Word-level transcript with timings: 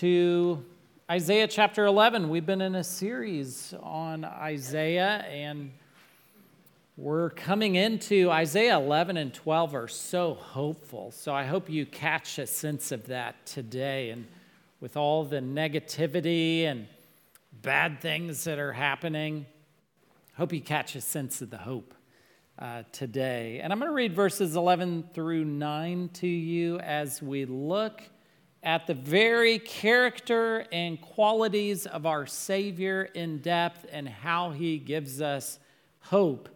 to 0.00 0.64
Isaiah 1.10 1.46
chapter 1.46 1.84
11. 1.84 2.30
We've 2.30 2.46
been 2.46 2.62
in 2.62 2.74
a 2.74 2.82
series 2.82 3.74
on 3.82 4.24
Isaiah, 4.24 5.26
and 5.28 5.72
we're 6.96 7.28
coming 7.28 7.74
into 7.74 8.30
Isaiah 8.30 8.78
11 8.78 9.18
and 9.18 9.34
12 9.34 9.74
are 9.74 9.88
so 9.88 10.32
hopeful. 10.32 11.10
So 11.10 11.34
I 11.34 11.44
hope 11.44 11.68
you 11.68 11.84
catch 11.84 12.38
a 12.38 12.46
sense 12.46 12.92
of 12.92 13.08
that 13.08 13.44
today. 13.44 14.08
And 14.08 14.26
with 14.80 14.96
all 14.96 15.22
the 15.22 15.40
negativity 15.40 16.62
and 16.62 16.86
bad 17.60 18.00
things 18.00 18.44
that 18.44 18.58
are 18.58 18.72
happening, 18.72 19.44
hope 20.34 20.54
you 20.54 20.62
catch 20.62 20.96
a 20.96 21.02
sense 21.02 21.42
of 21.42 21.50
the 21.50 21.58
hope 21.58 21.92
uh, 22.58 22.84
today. 22.90 23.60
And 23.62 23.70
I'm 23.70 23.78
going 23.78 23.90
to 23.90 23.94
read 23.94 24.14
verses 24.14 24.56
11 24.56 25.10
through 25.12 25.44
9 25.44 26.08
to 26.14 26.26
you 26.26 26.78
as 26.78 27.20
we 27.20 27.44
look 27.44 28.00
at 28.62 28.86
the 28.86 28.94
very 28.94 29.58
character 29.58 30.66
and 30.70 31.00
qualities 31.00 31.86
of 31.86 32.04
our 32.06 32.26
Savior 32.26 33.08
in 33.14 33.38
depth 33.38 33.86
and 33.90 34.08
how 34.08 34.50
he 34.50 34.78
gives 34.78 35.22
us 35.22 35.58
hope, 36.00 36.48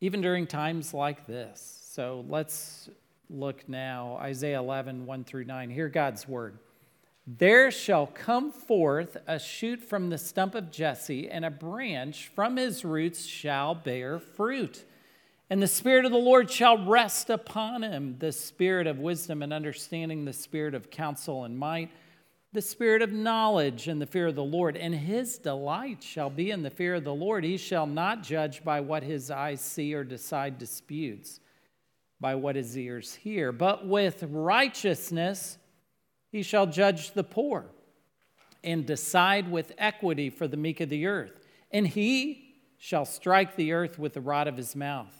even 0.00 0.20
during 0.20 0.46
times 0.46 0.94
like 0.94 1.26
this. 1.26 1.80
So 1.92 2.24
let's 2.28 2.88
look 3.28 3.68
now. 3.68 4.18
Isaiah 4.20 4.60
11, 4.60 5.06
1 5.06 5.24
through 5.24 5.44
9. 5.44 5.70
Hear 5.70 5.88
God's 5.88 6.28
word. 6.28 6.58
There 7.26 7.70
shall 7.70 8.06
come 8.06 8.50
forth 8.50 9.16
a 9.26 9.38
shoot 9.38 9.82
from 9.82 10.10
the 10.10 10.18
stump 10.18 10.54
of 10.54 10.70
Jesse, 10.70 11.28
and 11.28 11.44
a 11.44 11.50
branch 11.50 12.30
from 12.34 12.56
his 12.56 12.84
roots 12.84 13.24
shall 13.24 13.74
bear 13.74 14.18
fruit. 14.18 14.84
And 15.50 15.60
the 15.60 15.66
Spirit 15.66 16.04
of 16.04 16.12
the 16.12 16.16
Lord 16.16 16.48
shall 16.48 16.86
rest 16.86 17.28
upon 17.28 17.82
him 17.82 18.14
the 18.20 18.30
Spirit 18.30 18.86
of 18.86 19.00
wisdom 19.00 19.42
and 19.42 19.52
understanding, 19.52 20.24
the 20.24 20.32
Spirit 20.32 20.74
of 20.74 20.90
counsel 20.90 21.42
and 21.42 21.58
might, 21.58 21.90
the 22.52 22.62
Spirit 22.62 23.02
of 23.02 23.12
knowledge 23.12 23.88
and 23.88 24.00
the 24.00 24.06
fear 24.06 24.28
of 24.28 24.36
the 24.36 24.44
Lord. 24.44 24.76
And 24.76 24.94
his 24.94 25.38
delight 25.38 26.04
shall 26.04 26.30
be 26.30 26.52
in 26.52 26.62
the 26.62 26.70
fear 26.70 26.94
of 26.94 27.04
the 27.04 27.12
Lord. 27.12 27.42
He 27.42 27.56
shall 27.56 27.86
not 27.86 28.22
judge 28.22 28.62
by 28.62 28.80
what 28.80 29.02
his 29.02 29.28
eyes 29.28 29.60
see 29.60 29.92
or 29.92 30.04
decide 30.04 30.56
disputes 30.56 31.40
by 32.20 32.36
what 32.36 32.54
his 32.54 32.78
ears 32.78 33.14
hear, 33.14 33.50
but 33.50 33.88
with 33.88 34.22
righteousness 34.24 35.58
he 36.30 36.42
shall 36.42 36.66
judge 36.66 37.12
the 37.12 37.24
poor 37.24 37.64
and 38.62 38.86
decide 38.86 39.50
with 39.50 39.72
equity 39.78 40.28
for 40.30 40.46
the 40.46 40.56
meek 40.56 40.80
of 40.80 40.90
the 40.90 41.06
earth. 41.06 41.40
And 41.72 41.88
he 41.88 42.56
shall 42.76 43.06
strike 43.06 43.56
the 43.56 43.72
earth 43.72 43.98
with 43.98 44.12
the 44.12 44.20
rod 44.20 44.46
of 44.46 44.56
his 44.56 44.76
mouth 44.76 45.19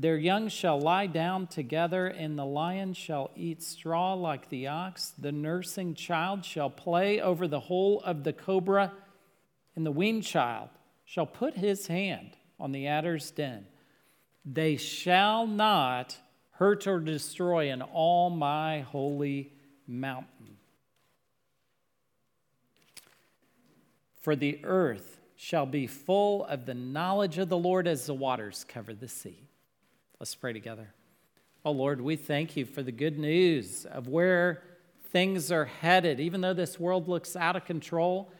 their 0.00 0.16
young 0.16 0.48
shall 0.48 0.80
lie 0.80 1.08
down 1.08 1.48
together, 1.48 2.06
and 2.06 2.38
the 2.38 2.44
lion 2.44 2.92
shall 2.92 3.32
eat 3.34 3.64
straw 3.64 4.14
like 4.14 4.48
the 4.48 4.68
ox. 4.68 5.12
The 5.18 5.32
nursing 5.32 5.94
child 5.94 6.44
shall 6.44 6.70
play 6.70 7.20
over 7.20 7.48
the 7.48 7.58
hole 7.58 8.00
of 8.04 8.22
the 8.22 8.32
cobra, 8.32 8.92
and 9.74 9.84
the 9.84 9.90
weaned 9.90 10.22
child 10.22 10.68
shall 11.04 11.26
put 11.26 11.54
his 11.54 11.88
hand 11.88 12.36
on 12.60 12.70
the 12.70 12.86
adder's 12.86 13.32
den. 13.32 13.66
They 14.44 14.76
shall 14.76 15.48
not 15.48 16.16
hurt 16.52 16.86
or 16.86 17.00
destroy 17.00 17.72
in 17.72 17.82
all 17.82 18.30
my 18.30 18.82
holy 18.82 19.52
mountain. 19.88 20.58
For 24.20 24.36
the 24.36 24.60
earth 24.62 25.18
shall 25.34 25.66
be 25.66 25.88
full 25.88 26.44
of 26.44 26.66
the 26.66 26.74
knowledge 26.74 27.38
of 27.38 27.48
the 27.48 27.58
Lord 27.58 27.88
as 27.88 28.06
the 28.06 28.14
waters 28.14 28.64
cover 28.68 28.94
the 28.94 29.08
sea. 29.08 29.47
Let's 30.20 30.34
pray 30.34 30.52
together. 30.52 30.92
Oh 31.64 31.70
Lord, 31.70 32.00
we 32.00 32.16
thank 32.16 32.56
you 32.56 32.64
for 32.64 32.82
the 32.82 32.92
good 32.92 33.18
news 33.18 33.86
of 33.86 34.08
where 34.08 34.62
things 35.12 35.52
are 35.52 35.64
headed. 35.64 36.18
Even 36.18 36.40
though 36.40 36.54
this 36.54 36.78
world 36.78 37.08
looks 37.08 37.36
out 37.36 37.54
of 37.54 37.64
control, 37.64 38.32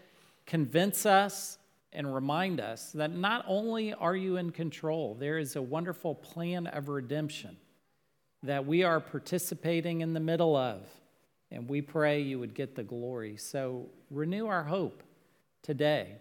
convince 0.45 1.07
us 1.07 1.59
and 1.93 2.13
remind 2.13 2.61
us 2.61 2.93
that 2.93 3.15
not 3.15 3.45
only 3.47 3.95
are 3.95 4.17
you 4.17 4.37
in 4.37 4.51
control, 4.51 5.15
there 5.15 5.39
is 5.39 5.57
a 5.57 5.63
wonderful 5.63 6.15
plan 6.17 6.67
of 6.67 6.89
redemption 6.89 7.57
that 8.43 8.67
we 8.67 8.83
are 8.83 9.01
participating 9.01 10.01
in 10.01 10.15
the 10.15 10.21
middle 10.21 10.57
of. 10.57 10.83
And 11.51 11.69
we 11.69 11.81
pray 11.81 12.21
you 12.21 12.39
would 12.41 12.55
get 12.55 12.75
the 12.75 12.83
glory. 12.83 13.37
So 13.37 13.87
renew 14.11 14.47
our 14.47 14.65
hope 14.65 15.03
today, 15.63 16.17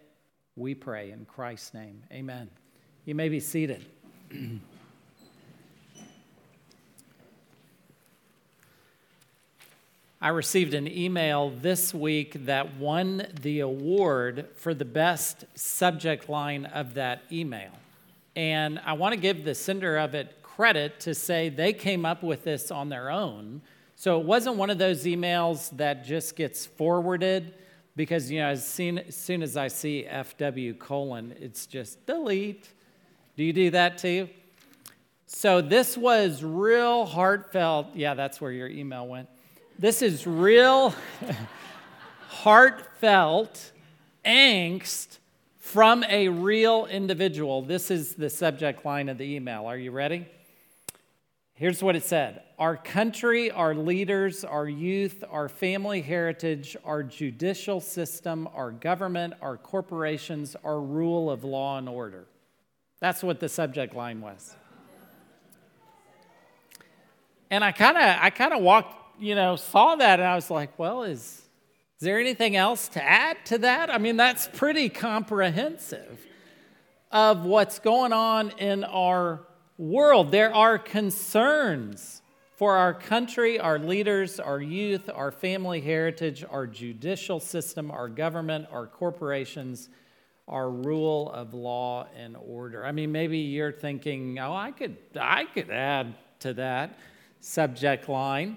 we 0.56 0.74
pray 0.74 1.10
in 1.10 1.26
Christ's 1.26 1.74
name. 1.74 2.02
Amen. 2.12 2.48
You 3.04 3.14
may 3.14 3.28
be 3.28 3.40
seated. 3.40 3.84
I 10.20 10.30
received 10.30 10.74
an 10.74 10.88
email 10.88 11.50
this 11.50 11.94
week 11.94 12.46
that 12.46 12.76
won 12.76 13.28
the 13.40 13.60
award 13.60 14.48
for 14.56 14.74
the 14.74 14.84
best 14.84 15.44
subject 15.54 16.28
line 16.28 16.64
of 16.64 16.94
that 16.94 17.22
email. 17.30 17.70
And 18.34 18.80
I 18.84 18.94
want 18.94 19.14
to 19.14 19.20
give 19.20 19.44
the 19.44 19.54
sender 19.54 19.96
of 19.96 20.16
it 20.16 20.42
credit 20.42 20.98
to 21.00 21.14
say 21.14 21.50
they 21.50 21.72
came 21.72 22.04
up 22.04 22.24
with 22.24 22.42
this 22.42 22.72
on 22.72 22.88
their 22.88 23.12
own. 23.12 23.62
So 23.94 24.18
it 24.20 24.26
wasn't 24.26 24.56
one 24.56 24.70
of 24.70 24.78
those 24.78 25.04
emails 25.04 25.70
that 25.76 26.04
just 26.04 26.34
gets 26.34 26.66
forwarded 26.66 27.54
because, 27.94 28.28
you 28.28 28.40
know, 28.40 28.48
as 28.48 28.66
soon 28.66 28.98
as, 28.98 29.14
soon 29.14 29.40
as 29.40 29.56
I 29.56 29.68
see 29.68 30.04
FW 30.10 30.80
colon, 30.80 31.32
it's 31.38 31.64
just 31.64 32.04
delete. 32.06 32.68
Do 33.36 33.44
you 33.44 33.52
do 33.52 33.70
that 33.70 33.98
too? 33.98 34.28
So 35.26 35.60
this 35.60 35.96
was 35.96 36.42
real 36.42 37.06
heartfelt. 37.06 37.94
Yeah, 37.94 38.14
that's 38.14 38.40
where 38.40 38.50
your 38.50 38.68
email 38.68 39.06
went 39.06 39.28
this 39.78 40.02
is 40.02 40.26
real, 40.26 40.92
heartfelt 42.28 43.72
angst 44.24 45.18
from 45.56 46.02
a 46.04 46.28
real 46.28 46.86
individual. 46.86 47.62
This 47.62 47.90
is 47.90 48.14
the 48.14 48.28
subject 48.28 48.84
line 48.84 49.08
of 49.08 49.18
the 49.18 49.36
email. 49.36 49.66
Are 49.66 49.76
you 49.76 49.92
ready? 49.92 50.26
Here's 51.54 51.82
what 51.82 51.96
it 51.96 52.04
said 52.04 52.42
Our 52.58 52.76
country, 52.76 53.50
our 53.50 53.74
leaders, 53.74 54.44
our 54.44 54.68
youth, 54.68 55.22
our 55.30 55.48
family 55.48 56.00
heritage, 56.00 56.76
our 56.84 57.02
judicial 57.02 57.80
system, 57.80 58.48
our 58.54 58.70
government, 58.70 59.34
our 59.42 59.56
corporations, 59.56 60.56
our 60.64 60.80
rule 60.80 61.30
of 61.30 61.44
law 61.44 61.78
and 61.78 61.88
order. 61.88 62.26
That's 63.00 63.22
what 63.22 63.38
the 63.38 63.48
subject 63.48 63.94
line 63.94 64.20
was. 64.20 64.56
And 67.50 67.64
I 67.64 67.72
kind 67.72 67.96
of 67.96 68.18
I 68.20 68.30
kind 68.30 68.52
of 68.52 68.60
walked 68.60 69.07
you 69.18 69.34
know, 69.34 69.56
saw 69.56 69.96
that 69.96 70.20
and 70.20 70.28
I 70.28 70.34
was 70.34 70.50
like, 70.50 70.78
well, 70.78 71.02
is, 71.02 71.20
is 71.20 72.00
there 72.00 72.18
anything 72.18 72.56
else 72.56 72.88
to 72.90 73.02
add 73.02 73.44
to 73.46 73.58
that? 73.58 73.90
I 73.90 73.98
mean, 73.98 74.16
that's 74.16 74.48
pretty 74.54 74.88
comprehensive 74.88 76.24
of 77.10 77.44
what's 77.44 77.78
going 77.78 78.12
on 78.12 78.50
in 78.58 78.84
our 78.84 79.40
world. 79.76 80.30
There 80.30 80.54
are 80.54 80.78
concerns 80.78 82.22
for 82.56 82.76
our 82.76 82.92
country, 82.92 83.60
our 83.60 83.78
leaders, 83.78 84.40
our 84.40 84.60
youth, 84.60 85.08
our 85.14 85.30
family 85.30 85.80
heritage, 85.80 86.44
our 86.48 86.66
judicial 86.66 87.38
system, 87.40 87.90
our 87.90 88.08
government, 88.08 88.66
our 88.72 88.86
corporations, 88.86 89.88
our 90.48 90.70
rule 90.70 91.30
of 91.30 91.54
law 91.54 92.08
and 92.16 92.36
order. 92.36 92.84
I 92.84 92.90
mean, 92.92 93.12
maybe 93.12 93.38
you're 93.38 93.72
thinking, 93.72 94.38
oh, 94.38 94.52
I 94.52 94.72
could, 94.72 94.96
I 95.18 95.44
could 95.44 95.70
add 95.70 96.14
to 96.40 96.54
that 96.54 96.98
subject 97.40 98.08
line. 98.08 98.56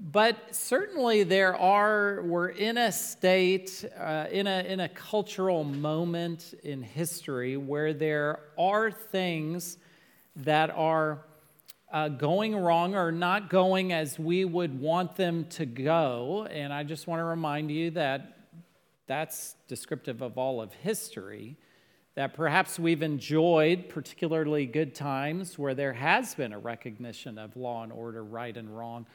But 0.00 0.54
certainly 0.54 1.24
there 1.24 1.56
are, 1.56 2.22
we're 2.22 2.50
in 2.50 2.78
a 2.78 2.92
state, 2.92 3.84
uh, 3.98 4.26
in, 4.30 4.46
a, 4.46 4.62
in 4.62 4.78
a 4.78 4.88
cultural 4.88 5.64
moment 5.64 6.54
in 6.62 6.82
history 6.82 7.56
where 7.56 7.92
there 7.92 8.38
are 8.56 8.92
things 8.92 9.76
that 10.36 10.70
are 10.70 11.24
uh, 11.92 12.10
going 12.10 12.54
wrong 12.54 12.94
or 12.94 13.10
not 13.10 13.50
going 13.50 13.92
as 13.92 14.20
we 14.20 14.44
would 14.44 14.78
want 14.78 15.16
them 15.16 15.46
to 15.46 15.66
go. 15.66 16.46
And 16.48 16.72
I 16.72 16.84
just 16.84 17.08
want 17.08 17.18
to 17.18 17.24
remind 17.24 17.72
you 17.72 17.90
that 17.92 18.36
that's 19.08 19.56
descriptive 19.66 20.22
of 20.22 20.38
all 20.38 20.60
of 20.60 20.72
history. 20.74 21.56
That 22.14 22.34
perhaps 22.34 22.78
we've 22.78 23.02
enjoyed 23.02 23.88
particularly 23.88 24.66
good 24.66 24.94
times 24.94 25.58
where 25.58 25.74
there 25.74 25.92
has 25.92 26.34
been 26.34 26.52
a 26.52 26.58
recognition 26.58 27.38
of 27.38 27.56
law 27.56 27.82
and 27.82 27.92
order, 27.92 28.22
right 28.22 28.56
and 28.56 28.76
wrong 28.76 29.06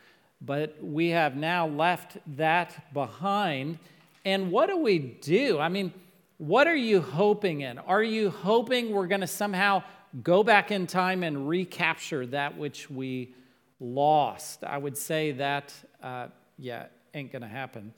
but 0.46 0.76
we 0.82 1.10
have 1.10 1.36
now 1.36 1.68
left 1.68 2.18
that 2.36 2.94
behind. 2.94 3.80
And 4.26 4.52
what 4.52 4.68
do 4.68 4.78
we 4.78 5.00
do? 5.00 5.60
I 5.60 5.70
mean, 5.70 5.94
what 6.38 6.68
are 6.68 6.76
you 6.76 7.02
hoping 7.02 7.62
in? 7.62 7.80
Are 7.80 8.04
you 8.04 8.30
hoping 8.30 8.92
we're 8.92 9.08
going 9.08 9.22
to 9.22 9.28
somehow 9.28 9.84
go 10.22 10.44
back 10.44 10.72
in 10.72 10.88
time 10.88 11.24
and 11.24 11.48
recapture 11.48 12.26
that 12.28 12.58
which 12.58 12.90
we 12.90 13.34
lost? 13.80 14.64
I 14.64 14.78
would 14.78 14.98
say 14.98 15.32
that, 15.34 15.74
uh, 16.02 16.28
yeah, 16.58 16.88
ain't 17.14 17.32
going 17.32 17.44
to 17.44 17.48
happen. 17.48 17.94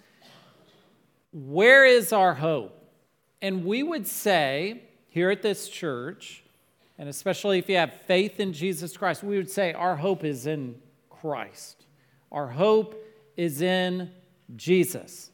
Where 1.32 1.86
is 1.86 2.14
our 2.14 2.34
hope? 2.34 2.80
And 3.42 3.66
we 3.66 3.84
would 3.84 4.08
say 4.08 4.84
here 5.10 5.30
at 5.30 5.42
this 5.42 5.68
church, 5.68 6.44
and 6.98 7.10
especially 7.10 7.58
if 7.58 7.70
you 7.70 7.78
have 7.78 7.94
faith 8.06 8.40
in 8.40 8.54
Jesus 8.54 8.96
Christ, 8.96 9.24
we 9.24 9.38
would 9.38 9.50
say 9.50 9.74
our 9.74 9.96
hope 9.96 10.24
is 10.24 10.46
in 10.46 10.76
Christ. 11.10 11.85
Our 12.36 12.48
hope 12.48 13.02
is 13.38 13.62
in 13.62 14.12
Jesus. 14.58 15.32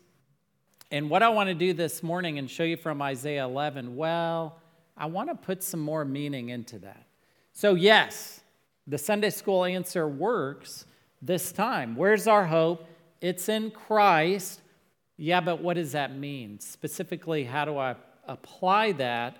And 0.92 1.10
what 1.10 1.24
I 1.24 1.30
want 1.30 1.48
to 1.48 1.56
do 1.56 1.74
this 1.74 2.04
morning 2.04 2.38
and 2.38 2.48
show 2.48 2.62
you 2.64 2.78
from 2.78 3.02
Isaiah 3.02 3.44
11, 3.44 3.96
well, 3.96 4.60
I 4.96 5.08
want 5.08 5.30
to 5.30 5.36
put 5.36 5.64
some 5.64 5.80
more 5.80 6.06
meaning 6.06 6.50
into 6.50 6.78
that. 6.80 7.08
So, 7.54 7.74
yes, 7.74 8.42
the 8.86 9.00
Sunday 9.00 9.32
school 9.32 9.66
answer 9.66 10.08
works 10.08 10.86
this 11.24 11.52
time. 11.52 11.96
Where's 11.96 12.28
our 12.28 12.46
hope? 12.46 12.88
It's 13.20 13.50
in 13.50 13.72
Christ. 13.72 14.62
Yeah, 15.18 15.42
but 15.42 15.60
what 15.60 15.78
does 15.78 15.94
that 15.94 16.16
mean? 16.16 16.60
Specifically, 16.60 17.44
how 17.44 17.66
do 17.66 17.80
I 17.80 17.96
apply 18.28 18.92
that 18.94 19.38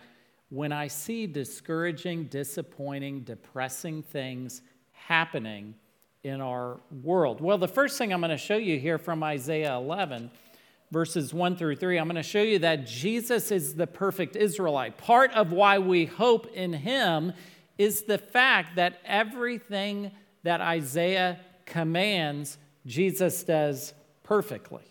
when 0.50 0.72
I 0.72 0.88
see 0.88 1.28
discouraging, 1.28 2.24
disappointing, 2.24 3.20
depressing 3.20 4.02
things 4.02 4.64
happening 4.94 5.76
in 6.24 6.42
our 6.42 6.80
world? 7.04 7.42
Well, 7.42 7.58
the 7.58 7.68
first 7.68 7.98
thing 7.98 8.14
I'm 8.14 8.22
going 8.22 8.32
to 8.32 8.38
show 8.38 8.58
you 8.58 8.80
here 8.80 8.98
from 8.98 9.24
Isaiah 9.24 9.76
11 9.76 10.32
verses 10.92 11.34
1 11.34 11.56
through 11.56 11.78
3, 11.78 11.98
I'm 11.98 12.06
going 12.06 12.16
to 12.18 12.24
show 12.24 12.42
you 12.42 12.60
that 12.60 12.86
Jesus 12.86 13.50
is 13.50 13.76
the 13.76 13.88
perfect 13.88 14.36
Israelite. 14.36 14.98
Part 14.98 15.32
of 15.32 15.52
why 15.54 15.80
we 15.80 16.06
hope 16.06 16.48
in 16.54 16.74
him 16.74 17.34
is 17.78 18.04
the 18.04 18.18
fact 18.18 18.76
that 18.76 19.00
everything 19.06 20.12
that 20.44 20.60
Isaiah 20.60 21.40
commands, 21.66 22.58
Jesus 22.86 23.44
does 23.44 23.94
perfectly. 24.24 24.84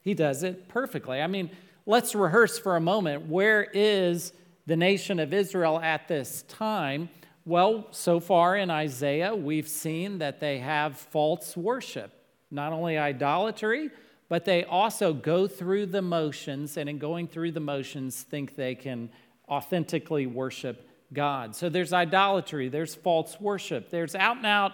He 0.00 0.14
does 0.14 0.42
it 0.42 0.68
perfectly. 0.68 1.20
I 1.20 1.26
mean, 1.26 1.50
let's 1.86 2.14
rehearse 2.14 2.58
for 2.58 2.76
a 2.76 2.80
moment. 2.80 3.28
Where 3.28 3.68
is 3.74 4.32
the 4.66 4.76
nation 4.76 5.20
of 5.20 5.34
Israel 5.34 5.78
at 5.80 6.08
this 6.08 6.42
time? 6.48 7.10
Well, 7.44 7.88
so 7.90 8.20
far 8.20 8.56
in 8.56 8.70
Isaiah, 8.70 9.34
we've 9.34 9.66
seen 9.66 10.18
that 10.18 10.38
they 10.38 10.58
have 10.58 10.96
false 10.96 11.56
worship, 11.56 12.12
not 12.52 12.72
only 12.72 12.96
idolatry, 12.96 13.90
but 14.28 14.44
they 14.44 14.64
also 14.64 15.12
go 15.12 15.48
through 15.48 15.86
the 15.86 16.02
motions, 16.02 16.76
and 16.76 16.88
in 16.88 16.98
going 16.98 17.26
through 17.26 17.52
the 17.52 17.60
motions, 17.60 18.22
think 18.22 18.54
they 18.54 18.76
can 18.76 19.10
authentically 19.48 20.26
worship 20.26 20.88
God. 21.12 21.56
So 21.56 21.68
there's 21.68 21.92
idolatry, 21.92 22.68
there's 22.68 22.94
false 22.94 23.40
worship, 23.40 23.90
there's 23.90 24.14
out 24.14 24.36
and 24.36 24.46
out 24.46 24.72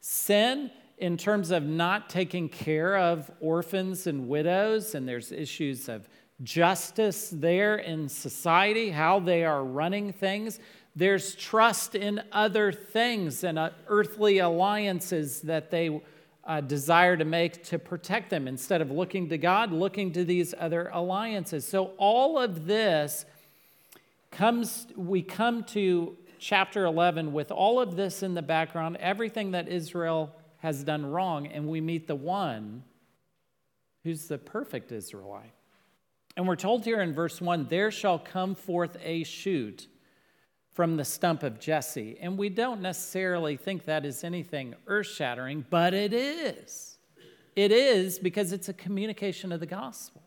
sin 0.00 0.70
in 0.98 1.18
terms 1.18 1.50
of 1.50 1.64
not 1.64 2.08
taking 2.08 2.48
care 2.48 2.96
of 2.96 3.30
orphans 3.40 4.06
and 4.06 4.26
widows, 4.26 4.94
and 4.94 5.06
there's 5.06 5.32
issues 5.32 5.90
of 5.90 6.08
justice 6.42 7.30
there 7.30 7.76
in 7.76 8.08
society, 8.08 8.90
how 8.90 9.20
they 9.20 9.44
are 9.44 9.62
running 9.62 10.12
things. 10.12 10.58
There's 10.96 11.34
trust 11.34 11.94
in 11.94 12.22
other 12.32 12.72
things 12.72 13.44
and 13.44 13.58
uh, 13.58 13.70
earthly 13.86 14.38
alliances 14.38 15.42
that 15.42 15.70
they 15.70 16.00
uh, 16.42 16.62
desire 16.62 17.18
to 17.18 17.24
make 17.26 17.62
to 17.64 17.78
protect 17.78 18.30
them 18.30 18.48
instead 18.48 18.80
of 18.80 18.90
looking 18.90 19.28
to 19.28 19.36
God, 19.36 19.72
looking 19.72 20.10
to 20.14 20.24
these 20.24 20.54
other 20.58 20.88
alliances. 20.94 21.66
So, 21.68 21.92
all 21.98 22.38
of 22.38 22.64
this 22.66 23.26
comes, 24.30 24.86
we 24.96 25.20
come 25.20 25.64
to 25.64 26.16
chapter 26.38 26.86
11 26.86 27.30
with 27.32 27.50
all 27.50 27.78
of 27.78 27.94
this 27.94 28.22
in 28.22 28.32
the 28.32 28.42
background, 28.42 28.96
everything 28.96 29.50
that 29.50 29.68
Israel 29.68 30.34
has 30.58 30.82
done 30.82 31.04
wrong, 31.04 31.46
and 31.46 31.68
we 31.68 31.82
meet 31.82 32.06
the 32.06 32.16
one 32.16 32.84
who's 34.02 34.28
the 34.28 34.38
perfect 34.38 34.92
Israelite. 34.92 35.52
And 36.38 36.46
we're 36.46 36.56
told 36.56 36.84
here 36.84 37.02
in 37.02 37.12
verse 37.12 37.40
1 37.40 37.66
there 37.68 37.90
shall 37.90 38.18
come 38.18 38.54
forth 38.54 38.96
a 39.02 39.24
shoot 39.24 39.88
from 40.76 40.98
the 40.98 41.04
stump 41.06 41.42
of 41.42 41.58
Jesse. 41.58 42.18
And 42.20 42.36
we 42.36 42.50
don't 42.50 42.82
necessarily 42.82 43.56
think 43.56 43.86
that 43.86 44.04
is 44.04 44.22
anything 44.22 44.74
earth 44.86 45.06
shattering, 45.06 45.64
but 45.70 45.94
it 45.94 46.12
is. 46.12 46.98
It 47.56 47.72
is 47.72 48.18
because 48.18 48.52
it's 48.52 48.68
a 48.68 48.74
communication 48.74 49.52
of 49.52 49.60
the 49.60 49.66
gospel. 49.66 50.22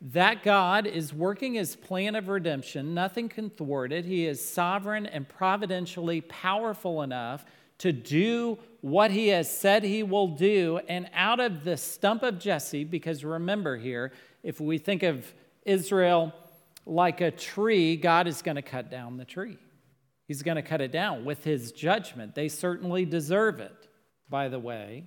That 0.00 0.42
God 0.42 0.86
is 0.86 1.12
working 1.12 1.52
his 1.52 1.76
plan 1.76 2.16
of 2.16 2.28
redemption, 2.28 2.94
nothing 2.94 3.28
can 3.28 3.50
thwart 3.50 3.92
it. 3.92 4.06
He 4.06 4.26
is 4.26 4.42
sovereign 4.42 5.04
and 5.04 5.28
providentially 5.28 6.22
powerful 6.22 7.02
enough 7.02 7.44
to 7.78 7.92
do 7.92 8.58
what 8.80 9.10
he 9.10 9.28
has 9.28 9.54
said 9.54 9.84
he 9.84 10.02
will 10.02 10.28
do. 10.28 10.80
And 10.88 11.10
out 11.12 11.40
of 11.40 11.62
the 11.62 11.76
stump 11.76 12.22
of 12.22 12.38
Jesse, 12.38 12.84
because 12.84 13.22
remember 13.22 13.76
here, 13.76 14.12
if 14.42 14.62
we 14.62 14.78
think 14.78 15.02
of 15.02 15.30
Israel 15.66 16.32
like 16.86 17.20
a 17.20 17.30
tree, 17.30 17.96
God 17.96 18.26
is 18.26 18.42
going 18.42 18.56
to 18.56 18.62
cut 18.62 18.90
down 18.90 19.16
the 19.16 19.24
tree. 19.24 19.58
He's 20.26 20.42
going 20.42 20.56
to 20.56 20.62
cut 20.62 20.80
it 20.80 20.92
down 20.92 21.24
with 21.24 21.44
his 21.44 21.72
judgment. 21.72 22.34
They 22.34 22.48
certainly 22.48 23.04
deserve 23.04 23.60
it, 23.60 23.88
by 24.28 24.48
the 24.48 24.58
way. 24.58 25.04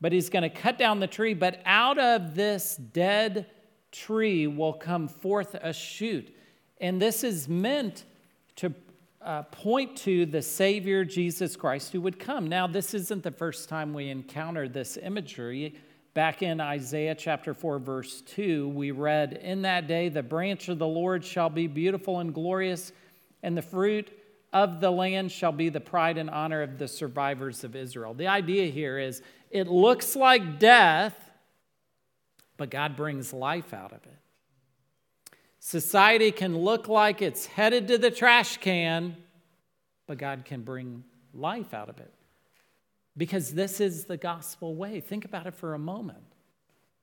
But 0.00 0.12
he's 0.12 0.30
going 0.30 0.44
to 0.44 0.50
cut 0.50 0.78
down 0.78 1.00
the 1.00 1.06
tree, 1.06 1.34
but 1.34 1.60
out 1.66 1.98
of 1.98 2.34
this 2.34 2.76
dead 2.76 3.46
tree 3.92 4.46
will 4.46 4.72
come 4.72 5.08
forth 5.08 5.54
a 5.54 5.72
shoot. 5.72 6.34
And 6.80 7.02
this 7.02 7.22
is 7.22 7.48
meant 7.48 8.04
to 8.56 8.72
uh, 9.20 9.42
point 9.42 9.96
to 9.98 10.24
the 10.24 10.40
Savior 10.40 11.04
Jesus 11.04 11.54
Christ 11.56 11.92
who 11.92 12.00
would 12.00 12.18
come. 12.18 12.46
Now, 12.46 12.66
this 12.66 12.94
isn't 12.94 13.22
the 13.22 13.30
first 13.30 13.68
time 13.68 13.92
we 13.92 14.08
encounter 14.08 14.68
this 14.68 14.96
imagery. 14.96 15.76
Back 16.12 16.42
in 16.42 16.60
Isaiah 16.60 17.14
chapter 17.14 17.54
4, 17.54 17.78
verse 17.78 18.22
2, 18.22 18.68
we 18.68 18.90
read, 18.90 19.32
In 19.34 19.62
that 19.62 19.86
day 19.86 20.08
the 20.08 20.24
branch 20.24 20.68
of 20.68 20.78
the 20.78 20.86
Lord 20.86 21.24
shall 21.24 21.50
be 21.50 21.68
beautiful 21.68 22.18
and 22.18 22.34
glorious, 22.34 22.92
and 23.44 23.56
the 23.56 23.62
fruit 23.62 24.10
of 24.52 24.80
the 24.80 24.90
land 24.90 25.30
shall 25.30 25.52
be 25.52 25.68
the 25.68 25.80
pride 25.80 26.18
and 26.18 26.28
honor 26.28 26.62
of 26.62 26.78
the 26.78 26.88
survivors 26.88 27.62
of 27.62 27.76
Israel. 27.76 28.12
The 28.12 28.26
idea 28.26 28.72
here 28.72 28.98
is 28.98 29.22
it 29.52 29.68
looks 29.68 30.16
like 30.16 30.58
death, 30.58 31.14
but 32.56 32.70
God 32.70 32.96
brings 32.96 33.32
life 33.32 33.72
out 33.72 33.92
of 33.92 34.04
it. 34.04 35.36
Society 35.60 36.32
can 36.32 36.58
look 36.58 36.88
like 36.88 37.22
it's 37.22 37.46
headed 37.46 37.86
to 37.86 37.98
the 37.98 38.10
trash 38.10 38.56
can, 38.56 39.16
but 40.08 40.18
God 40.18 40.44
can 40.44 40.62
bring 40.62 41.04
life 41.32 41.72
out 41.72 41.88
of 41.88 42.00
it 42.00 42.12
because 43.20 43.52
this 43.52 43.82
is 43.82 44.06
the 44.06 44.16
gospel 44.16 44.74
way. 44.74 44.98
Think 44.98 45.26
about 45.26 45.46
it 45.46 45.54
for 45.54 45.74
a 45.74 45.78
moment. 45.78 46.24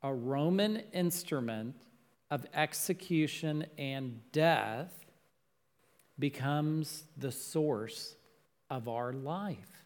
A 0.01 0.11
Roman 0.11 0.77
instrument 0.91 1.75
of 2.31 2.43
execution 2.55 3.67
and 3.77 4.19
death 4.31 4.91
becomes 6.17 7.03
the 7.17 7.31
source 7.31 8.15
of 8.71 8.87
our 8.87 9.13
life. 9.13 9.83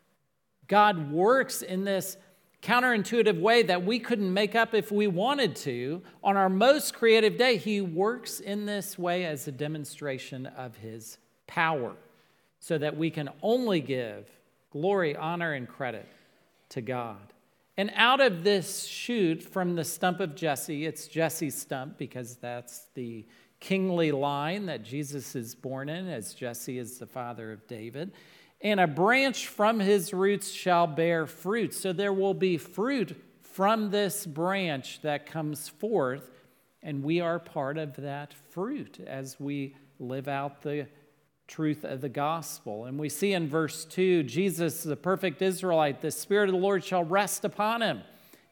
God 0.70 1.12
works 1.12 1.64
in 1.64 1.84
this 1.84 2.16
counterintuitive 2.62 3.38
way 3.38 3.64
that 3.64 3.84
we 3.84 4.00
couldn't 4.00 4.34
make 4.34 4.56
up 4.56 4.74
if 4.74 4.90
we 4.90 5.08
wanted 5.08 5.54
to. 5.58 6.02
On 6.24 6.38
our 6.38 6.48
most 6.48 6.94
creative 6.94 7.36
day, 7.36 7.58
He 7.58 7.82
works 7.82 8.40
in 8.40 8.66
this 8.66 8.98
way 8.98 9.26
as 9.26 9.50
a 9.50 9.52
demonstration 9.52 10.46
of 10.46 10.78
His 10.78 11.18
power 11.46 11.94
so 12.62 12.78
that 12.78 12.96
we 12.96 13.10
can 13.10 13.28
only 13.42 13.82
give 13.82 14.30
glory, 14.72 15.14
honor, 15.14 15.52
and 15.52 15.68
credit 15.68 16.08
to 16.72 16.82
God. 16.82 17.34
And 17.78 17.92
out 17.96 18.20
of 18.20 18.44
this 18.44 18.86
shoot 18.86 19.42
from 19.42 19.76
the 19.76 19.84
stump 19.84 20.20
of 20.20 20.36
Jesse, 20.36 20.86
it's 20.86 21.08
Jesse's 21.08 21.56
stump 21.56 21.98
because 21.98 22.36
that's 22.36 22.88
the 22.96 23.26
kingly 23.60 24.12
line 24.12 24.66
that 24.66 24.84
Jesus 24.84 25.36
is 25.36 25.56
born 25.56 25.88
in, 25.88 26.10
as 26.10 26.34
Jesse 26.34 26.78
is 26.78 26.98
the 26.98 27.06
father 27.06 27.52
of 27.52 27.68
David. 27.68 28.12
And 28.60 28.80
a 28.80 28.88
branch 28.88 29.48
from 29.48 29.80
his 29.80 30.14
roots 30.14 30.52
shall 30.52 30.86
bear 30.86 31.26
fruit. 31.26 31.74
So 31.74 31.94
there 31.94 32.14
will 32.14 32.34
be 32.34 32.58
fruit 32.58 33.16
from 33.42 33.90
this 33.90 34.26
branch 34.26 35.02
that 35.02 35.26
comes 35.26 35.70
forth, 35.70 36.30
and 36.84 37.04
we 37.04 37.20
are 37.22 37.40
part 37.40 37.78
of 37.78 37.96
that 37.98 38.34
fruit 38.34 39.00
as 39.06 39.40
we 39.40 39.76
live 40.00 40.28
out 40.28 40.62
the 40.62 40.88
truth 41.52 41.84
of 41.84 42.00
the 42.00 42.10
gospel. 42.10 42.86
And 42.86 42.98
we 42.98 43.10
see 43.10 43.34
in 43.34 43.50
verse 43.50 43.84
2 43.84 44.24
Jesus, 44.24 44.84
the 44.84 44.96
perfect 44.96 45.42
Israelite, 45.42 46.02
the 46.02 46.10
Spirit 46.10 46.48
of 46.48 46.54
the 46.54 46.62
Lord 46.62 46.84
shall 46.84 47.04
rest 47.04 47.44
upon 47.44 47.82
him. 47.82 48.02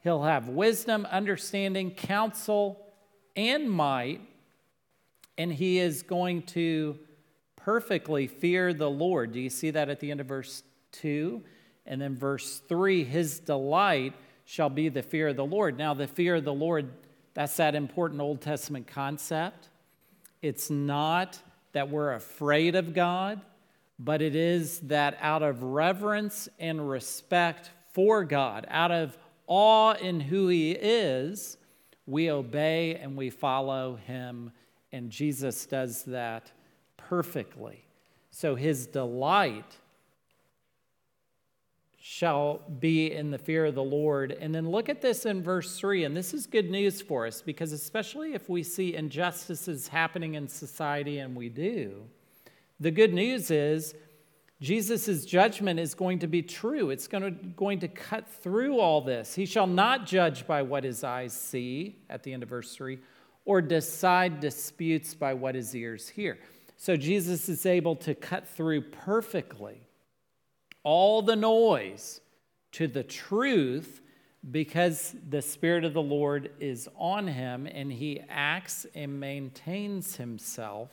He'll 0.03 0.23
have 0.23 0.49
wisdom, 0.49 1.07
understanding, 1.09 1.91
counsel, 1.91 2.85
and 3.37 3.71
might, 3.71 4.21
and 5.37 5.51
he 5.51 5.79
is 5.79 6.03
going 6.03 6.43
to 6.43 6.99
perfectly 7.55 8.27
fear 8.27 8.73
the 8.73 8.89
Lord. 8.89 9.31
Do 9.31 9.39
you 9.39 9.49
see 9.49 9.71
that 9.71 9.89
at 9.89 10.01
the 10.01 10.11
end 10.11 10.19
of 10.19 10.27
verse 10.27 10.63
2? 10.91 11.41
And 11.85 12.01
then 12.01 12.17
verse 12.17 12.61
3 12.67 13.05
his 13.05 13.39
delight 13.39 14.13
shall 14.43 14.69
be 14.69 14.89
the 14.89 15.03
fear 15.03 15.29
of 15.29 15.37
the 15.37 15.45
Lord. 15.45 15.77
Now, 15.77 15.93
the 15.93 16.07
fear 16.07 16.35
of 16.35 16.43
the 16.43 16.53
Lord, 16.53 16.89
that's 17.33 17.55
that 17.57 17.75
important 17.75 18.19
Old 18.19 18.41
Testament 18.41 18.87
concept 18.87 19.69
It's 20.41 20.69
not 20.69 21.39
that 21.73 21.89
we're 21.89 22.13
afraid 22.13 22.75
of 22.75 22.93
God, 22.93 23.41
but 23.97 24.21
it 24.21 24.35
is 24.35 24.79
that 24.81 25.17
out 25.21 25.43
of 25.43 25.61
reverence 25.63 26.49
and 26.59 26.89
respect 26.89 27.71
for 27.91 28.23
God, 28.23 28.65
out 28.69 28.91
of 28.91 29.17
awe 29.47 29.93
in 29.93 30.19
who 30.19 30.47
He 30.47 30.71
is, 30.71 31.57
we 32.05 32.31
obey 32.31 32.95
and 32.95 33.15
we 33.15 33.29
follow 33.29 33.95
Him. 33.95 34.51
And 34.91 35.09
Jesus 35.09 35.65
does 35.65 36.03
that 36.03 36.51
perfectly. 36.97 37.85
So 38.31 38.55
His 38.55 38.87
delight 38.87 39.77
shall 42.01 42.61
be 42.79 43.11
in 43.11 43.29
the 43.29 43.37
fear 43.37 43.65
of 43.65 43.75
the 43.75 43.83
Lord. 43.83 44.31
And 44.31 44.55
then 44.55 44.69
look 44.69 44.87
at 44.87 45.01
this 45.01 45.25
in 45.25 45.43
verse 45.43 45.77
3. 45.77 46.05
And 46.05 46.15
this 46.15 46.33
is 46.33 46.47
good 46.47 46.71
news 46.71 47.01
for 47.01 47.27
us 47.27 47.41
because, 47.41 47.73
especially 47.73 48.33
if 48.33 48.47
we 48.47 48.63
see 48.63 48.95
injustices 48.95 49.89
happening 49.89 50.35
in 50.35 50.47
society, 50.47 51.19
and 51.19 51.35
we 51.35 51.49
do, 51.49 52.03
the 52.79 52.91
good 52.91 53.13
news 53.13 53.51
is 53.51 53.95
Jesus' 54.61 55.25
judgment 55.25 55.79
is 55.79 55.93
going 55.93 56.19
to 56.19 56.27
be 56.27 56.41
true. 56.41 56.89
It's 56.89 57.07
going 57.07 57.23
to, 57.23 57.31
going 57.31 57.79
to 57.79 57.89
cut 57.89 58.27
through 58.27 58.79
all 58.79 59.01
this. 59.01 59.35
He 59.35 59.45
shall 59.45 59.67
not 59.67 60.05
judge 60.05 60.47
by 60.47 60.61
what 60.61 60.85
his 60.85 61.03
eyes 61.03 61.33
see, 61.33 61.97
at 62.09 62.23
the 62.23 62.31
end 62.31 62.43
of 62.43 62.49
verse 62.49 62.73
3, 62.75 62.97
or 63.43 63.61
decide 63.61 64.39
disputes 64.39 65.13
by 65.13 65.33
what 65.33 65.55
his 65.55 65.75
ears 65.75 66.07
hear. 66.07 66.39
So 66.77 66.95
Jesus 66.95 67.49
is 67.49 67.65
able 67.65 67.97
to 67.97 68.15
cut 68.15 68.47
through 68.47 68.81
perfectly 68.81 69.81
all 70.83 71.21
the 71.21 71.35
noise 71.35 72.21
to 72.73 72.87
the 72.87 73.03
truth 73.03 74.01
because 74.51 75.15
the 75.27 75.41
Spirit 75.41 75.83
of 75.83 75.93
the 75.93 76.01
Lord 76.01 76.51
is 76.59 76.87
on 76.97 77.27
him 77.27 77.67
and 77.67 77.91
he 77.91 78.21
acts 78.29 78.85
and 78.95 79.19
maintains 79.19 80.15
himself 80.15 80.89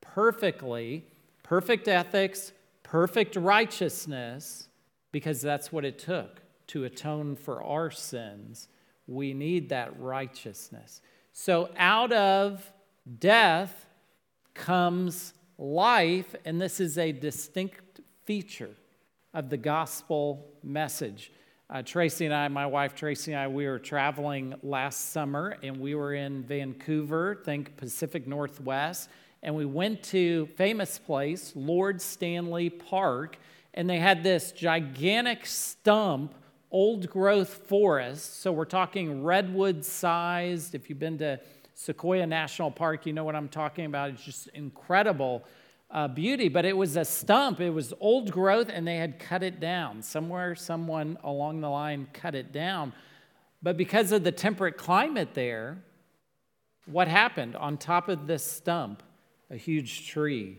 perfectly, 0.00 1.04
perfect 1.42 1.88
ethics, 1.88 2.52
perfect 2.82 3.36
righteousness, 3.36 4.68
because 5.10 5.40
that's 5.40 5.72
what 5.72 5.84
it 5.84 5.98
took 5.98 6.40
to 6.68 6.84
atone 6.84 7.34
for 7.34 7.62
our 7.62 7.90
sins. 7.90 8.68
We 9.06 9.34
need 9.34 9.70
that 9.70 9.98
righteousness. 9.98 11.00
So 11.32 11.70
out 11.76 12.12
of 12.12 12.70
death 13.18 13.86
comes 14.54 15.32
life, 15.56 16.34
and 16.44 16.60
this 16.60 16.78
is 16.78 16.98
a 16.98 17.10
distinct 17.10 18.00
feature 18.24 18.74
of 19.38 19.48
the 19.48 19.56
gospel 19.56 20.44
message. 20.64 21.30
Uh, 21.70 21.80
Tracy 21.80 22.24
and 22.24 22.34
I, 22.34 22.48
my 22.48 22.66
wife 22.66 22.96
Tracy 22.96 23.32
and 23.32 23.40
I, 23.40 23.46
we 23.46 23.68
were 23.68 23.78
traveling 23.78 24.52
last 24.64 25.12
summer 25.12 25.56
and 25.62 25.76
we 25.76 25.94
were 25.94 26.12
in 26.12 26.42
Vancouver, 26.42 27.40
think 27.44 27.76
Pacific 27.76 28.26
Northwest, 28.26 29.08
and 29.44 29.54
we 29.54 29.64
went 29.64 30.02
to 30.02 30.46
famous 30.56 30.98
place, 30.98 31.52
Lord 31.54 32.02
Stanley 32.02 32.68
Park, 32.68 33.38
and 33.74 33.88
they 33.88 34.00
had 34.00 34.24
this 34.24 34.50
gigantic 34.50 35.46
stump, 35.46 36.34
old 36.72 37.08
growth 37.08 37.68
forest. 37.68 38.40
So 38.40 38.50
we're 38.50 38.64
talking 38.64 39.22
redwood 39.22 39.84
sized. 39.84 40.74
If 40.74 40.90
you've 40.90 40.98
been 40.98 41.18
to 41.18 41.38
Sequoia 41.74 42.26
National 42.26 42.72
Park, 42.72 43.06
you 43.06 43.12
know 43.12 43.22
what 43.22 43.36
I'm 43.36 43.48
talking 43.48 43.84
about. 43.84 44.10
It's 44.10 44.24
just 44.24 44.48
incredible 44.48 45.44
uh, 45.90 46.08
beauty, 46.08 46.48
but 46.48 46.64
it 46.64 46.76
was 46.76 46.96
a 46.96 47.04
stump. 47.04 47.60
It 47.60 47.70
was 47.70 47.94
old 48.00 48.30
growth, 48.30 48.68
and 48.72 48.86
they 48.86 48.96
had 48.96 49.18
cut 49.18 49.42
it 49.42 49.58
down. 49.58 50.02
Somewhere, 50.02 50.54
someone 50.54 51.18
along 51.24 51.60
the 51.60 51.70
line 51.70 52.08
cut 52.12 52.34
it 52.34 52.52
down. 52.52 52.92
But 53.62 53.76
because 53.76 54.12
of 54.12 54.22
the 54.22 54.32
temperate 54.32 54.76
climate 54.76 55.30
there, 55.34 55.82
what 56.86 57.08
happened? 57.08 57.56
On 57.56 57.76
top 57.76 58.08
of 58.08 58.26
this 58.26 58.44
stump, 58.44 59.02
a 59.50 59.56
huge 59.56 60.08
tree 60.08 60.58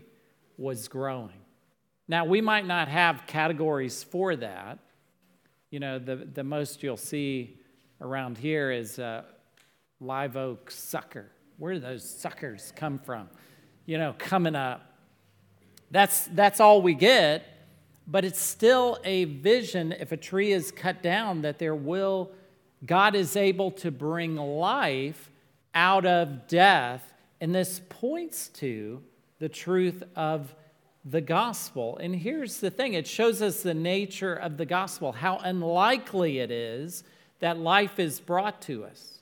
was 0.56 0.88
growing. 0.88 1.30
Now, 2.08 2.24
we 2.24 2.40
might 2.40 2.66
not 2.66 2.88
have 2.88 3.22
categories 3.26 4.02
for 4.02 4.34
that. 4.36 4.78
You 5.70 5.78
know, 5.78 6.00
the, 6.00 6.16
the 6.16 6.42
most 6.42 6.82
you'll 6.82 6.96
see 6.96 7.60
around 8.00 8.36
here 8.36 8.72
is 8.72 8.98
a 8.98 9.24
live 10.00 10.36
oak 10.36 10.72
sucker. 10.72 11.30
Where 11.58 11.74
do 11.74 11.80
those 11.80 12.08
suckers 12.08 12.72
come 12.74 12.98
from? 12.98 13.28
You 13.86 13.98
know, 13.98 14.14
coming 14.18 14.56
up 14.56 14.89
that's, 15.90 16.26
that's 16.28 16.60
all 16.60 16.82
we 16.82 16.94
get, 16.94 17.44
but 18.06 18.24
it's 18.24 18.40
still 18.40 18.98
a 19.04 19.24
vision 19.24 19.92
if 19.92 20.12
a 20.12 20.16
tree 20.16 20.52
is 20.52 20.70
cut 20.70 21.02
down 21.02 21.42
that 21.42 21.58
there 21.58 21.74
will, 21.74 22.30
God 22.84 23.14
is 23.14 23.36
able 23.36 23.70
to 23.72 23.90
bring 23.90 24.36
life 24.36 25.30
out 25.74 26.06
of 26.06 26.46
death. 26.46 27.12
And 27.40 27.54
this 27.54 27.80
points 27.88 28.48
to 28.48 29.02
the 29.38 29.48
truth 29.48 30.02
of 30.14 30.54
the 31.04 31.20
gospel. 31.20 31.98
And 31.98 32.14
here's 32.14 32.60
the 32.60 32.70
thing 32.70 32.94
it 32.94 33.06
shows 33.06 33.42
us 33.42 33.62
the 33.62 33.74
nature 33.74 34.34
of 34.34 34.56
the 34.56 34.66
gospel, 34.66 35.12
how 35.12 35.38
unlikely 35.38 36.38
it 36.38 36.50
is 36.50 37.04
that 37.40 37.58
life 37.58 37.98
is 37.98 38.20
brought 38.20 38.60
to 38.62 38.84
us 38.84 39.20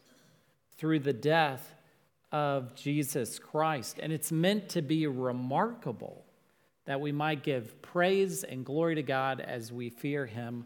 through 0.77 0.99
the 1.01 1.13
death 1.13 1.73
of 2.33 2.75
Jesus 2.75 3.39
Christ. 3.39 3.99
And 4.03 4.13
it's 4.13 4.33
meant 4.33 4.69
to 4.71 4.83
be 4.83 5.07
remarkable 5.07 6.25
that 6.88 7.02
we 7.02 7.12
might 7.12 7.42
give 7.42 7.83
praise 7.83 8.45
and 8.45 8.64
glory 8.64 8.95
to 8.95 9.02
God 9.02 9.42
as 9.42 9.71
we 9.71 9.90
fear 9.90 10.25
Him 10.25 10.64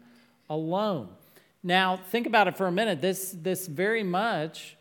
alone. 0.49 1.09
Now, 1.61 1.97
think 1.97 2.27
about 2.27 2.47
it 2.47 2.55
for 2.55 2.65
a 2.65 2.71
minute. 2.71 3.01
This, 3.01 3.35
this 3.37 3.67
very 3.67 4.03
much 4.03 4.77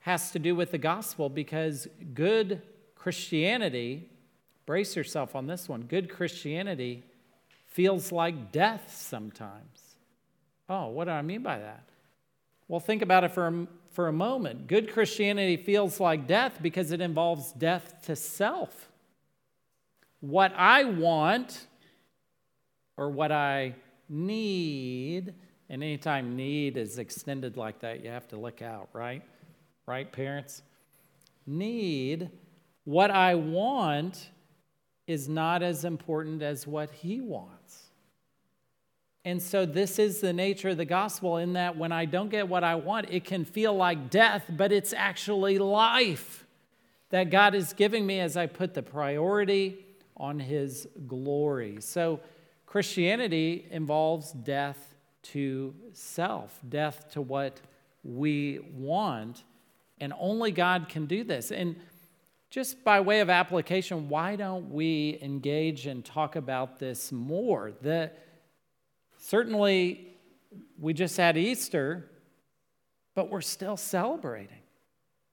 has 0.00 0.32
to 0.32 0.40
do 0.40 0.56
with 0.56 0.72
the 0.72 0.78
gospel 0.78 1.28
because 1.28 1.86
good 2.14 2.62
Christianity, 2.96 4.10
brace 4.66 4.96
yourself 4.96 5.36
on 5.36 5.46
this 5.46 5.68
one, 5.68 5.82
good 5.82 6.10
Christianity 6.10 7.04
feels 7.68 8.10
like 8.10 8.50
death 8.50 8.92
sometimes. 8.92 9.94
Oh, 10.68 10.88
what 10.88 11.04
do 11.04 11.12
I 11.12 11.22
mean 11.22 11.44
by 11.44 11.60
that? 11.60 11.84
Well, 12.66 12.80
think 12.80 13.02
about 13.02 13.22
it 13.22 13.30
for 13.30 13.46
a, 13.46 13.66
for 13.92 14.08
a 14.08 14.12
moment. 14.12 14.66
Good 14.66 14.92
Christianity 14.92 15.58
feels 15.58 16.00
like 16.00 16.26
death 16.26 16.58
because 16.60 16.90
it 16.90 17.00
involves 17.00 17.52
death 17.52 18.02
to 18.06 18.16
self 18.16 18.88
what 20.22 20.54
I 20.56 20.84
want 20.84 21.66
or 22.96 23.10
what 23.10 23.32
I 23.32 23.74
need. 24.08 25.34
And 25.68 25.82
anytime 25.82 26.36
need 26.36 26.76
is 26.76 26.98
extended 26.98 27.56
like 27.56 27.80
that, 27.80 28.02
you 28.02 28.10
have 28.10 28.28
to 28.28 28.36
look 28.36 28.62
out, 28.62 28.88
right? 28.92 29.22
Right, 29.84 30.10
parents? 30.10 30.62
Need, 31.44 32.30
what 32.84 33.10
I 33.10 33.34
want 33.34 34.30
is 35.08 35.28
not 35.28 35.62
as 35.62 35.84
important 35.84 36.40
as 36.40 36.66
what 36.66 36.90
he 36.90 37.20
wants. 37.20 37.90
And 39.24 39.42
so, 39.42 39.66
this 39.66 39.98
is 39.98 40.20
the 40.20 40.32
nature 40.32 40.70
of 40.70 40.76
the 40.76 40.84
gospel 40.84 41.36
in 41.36 41.52
that 41.54 41.76
when 41.76 41.90
I 41.92 42.04
don't 42.04 42.28
get 42.28 42.48
what 42.48 42.64
I 42.64 42.76
want, 42.76 43.08
it 43.10 43.24
can 43.24 43.44
feel 43.44 43.74
like 43.74 44.10
death, 44.10 44.44
but 44.50 44.72
it's 44.72 44.92
actually 44.92 45.58
life 45.58 46.44
that 47.10 47.30
God 47.30 47.54
is 47.54 47.72
giving 47.72 48.06
me 48.06 48.20
as 48.20 48.36
I 48.36 48.46
put 48.46 48.74
the 48.74 48.82
priority 48.82 49.78
on 50.16 50.38
his 50.38 50.86
glory. 51.06 51.78
So, 51.80 52.20
Christianity 52.66 53.66
involves 53.70 54.32
death 54.32 54.94
to 55.22 55.74
self, 55.92 56.58
death 56.68 57.10
to 57.12 57.20
what 57.20 57.60
we 58.02 58.60
want, 58.74 59.44
and 60.00 60.12
only 60.18 60.52
God 60.52 60.88
can 60.88 61.06
do 61.06 61.22
this. 61.22 61.52
And 61.52 61.76
just 62.50 62.82
by 62.82 63.00
way 63.00 63.20
of 63.20 63.30
application, 63.30 64.08
why 64.08 64.36
don't 64.36 64.70
we 64.70 65.18
engage 65.22 65.86
and 65.86 66.04
talk 66.04 66.36
about 66.36 66.78
this 66.78 67.12
more? 67.12 67.72
The, 67.82 68.10
certainly, 69.18 70.08
we 70.78 70.92
just 70.92 71.16
had 71.16 71.36
Easter, 71.36 72.10
but 73.14 73.30
we're 73.30 73.40
still 73.40 73.76
celebrating 73.76 74.58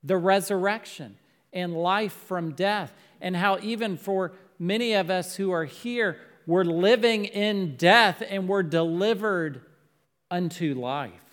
the 0.02 0.16
resurrection 0.16 1.16
and 1.52 1.74
life 1.74 2.12
from 2.12 2.52
death, 2.52 2.94
and 3.20 3.36
how 3.36 3.58
even 3.60 3.96
for 3.96 4.32
many 4.60 4.92
of 4.92 5.10
us 5.10 5.34
who 5.34 5.50
are 5.50 5.64
here, 5.64 6.18
we're 6.46 6.64
living 6.64 7.24
in 7.24 7.76
death 7.76 8.22
and 8.28 8.46
we're 8.46 8.62
delivered 8.62 9.62
unto 10.30 10.74
life. 10.74 11.24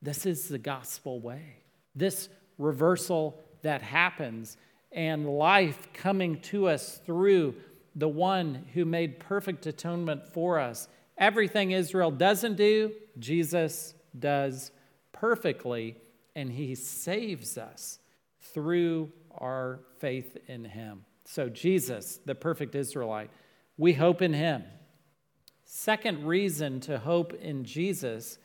This 0.00 0.24
is 0.24 0.48
the 0.48 0.58
gospel 0.58 1.20
way. 1.20 1.56
This 1.94 2.28
reversal 2.56 3.38
that 3.62 3.82
happens 3.82 4.56
and 4.92 5.26
life 5.26 5.88
coming 5.92 6.40
to 6.40 6.68
us 6.68 6.98
through 7.04 7.54
the 7.94 8.08
one 8.08 8.64
who 8.74 8.84
made 8.84 9.18
perfect 9.18 9.66
atonement 9.66 10.32
for 10.32 10.58
us. 10.58 10.88
Everything 11.18 11.72
Israel 11.72 12.12
doesn't 12.12 12.54
do, 12.56 12.92
Jesus 13.18 13.94
does 14.16 14.70
perfectly, 15.12 15.96
and 16.36 16.50
he 16.50 16.76
saves 16.76 17.58
us 17.58 17.98
through 18.40 19.10
our 19.36 19.80
faith 19.98 20.36
in 20.46 20.64
him. 20.64 21.04
So, 21.30 21.50
Jesus, 21.50 22.20
the 22.24 22.34
perfect 22.34 22.74
Israelite, 22.74 23.28
we 23.76 23.92
hope 23.92 24.22
in 24.22 24.32
him. 24.32 24.64
Second 25.62 26.26
reason 26.26 26.80
to 26.80 26.98
hope 26.98 27.34
in 27.34 27.64
Jesus 27.64 28.38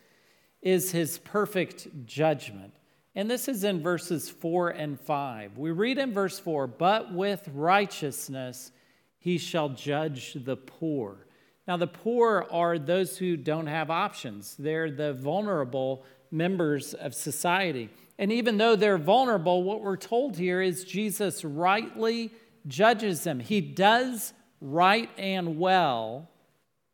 is 0.62 0.92
his 0.92 1.18
perfect 1.20 1.88
judgment. 2.06 2.74
And 3.16 3.32
this 3.32 3.48
is 3.48 3.64
in 3.64 3.82
verses 3.82 4.30
4 4.30 4.72
and 4.72 5.00
5. 5.00 5.58
We 5.58 5.72
read 5.72 5.98
in 5.98 6.14
verse 6.14 6.40
4 6.40 6.68
But 6.68 7.14
with 7.14 7.48
righteousness 7.54 8.74
he 9.18 9.38
shall 9.38 9.70
judge 9.70 10.34
the 10.34 10.58
poor. 10.58 11.26
Now, 11.66 11.78
the 11.78 11.88
poor 11.88 12.46
are 12.52 12.78
those 12.78 13.18
who 13.18 13.38
don't 13.38 13.68
have 13.68 13.92
options, 13.92 14.58
they're 14.60 14.92
the 14.92 15.14
vulnerable 15.14 16.04
members 16.32 16.94
of 16.94 17.16
society. 17.16 17.90
And 18.20 18.30
even 18.34 18.58
though 18.58 18.76
they're 18.76 18.98
vulnerable, 18.98 19.64
what 19.64 19.82
we're 19.82 19.96
told 19.96 20.36
here 20.36 20.62
is 20.62 20.84
Jesus 20.84 21.46
rightly 21.46 22.34
judges 22.68 23.24
them. 23.24 23.40
He 23.40 23.62
does 23.62 24.34
right 24.62 25.10
and 25.18 25.60
well 25.60 26.30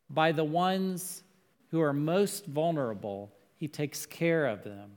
by 0.10 0.32
the 0.32 0.44
ones 0.44 1.24
who 1.72 1.82
are 1.82 1.94
most 1.94 2.46
vulnerable, 2.46 3.32
He 3.56 3.68
takes 3.68 4.06
care 4.06 4.48
of 4.48 4.64
them. 4.64 4.92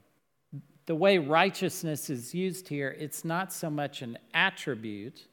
The 0.86 0.94
way 0.94 1.18
righteousness 1.18 2.10
is 2.10 2.34
used 2.34 2.68
here, 2.68 2.96
it's 2.98 3.24
not 3.24 3.52
so 3.52 3.70
much 3.70 4.02
an 4.02 4.18
attribute, 4.34 5.28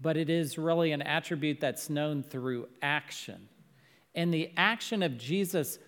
but 0.00 0.16
it 0.16 0.30
is 0.30 0.58
really 0.58 0.92
an 0.92 1.02
attribute 1.02 1.60
that's 1.60 1.90
known 1.90 2.22
through 2.22 2.68
action. 2.80 3.48
And 4.14 4.32
the 4.32 4.50
action 4.56 5.02
of 5.02 5.18
Jesus 5.18 5.78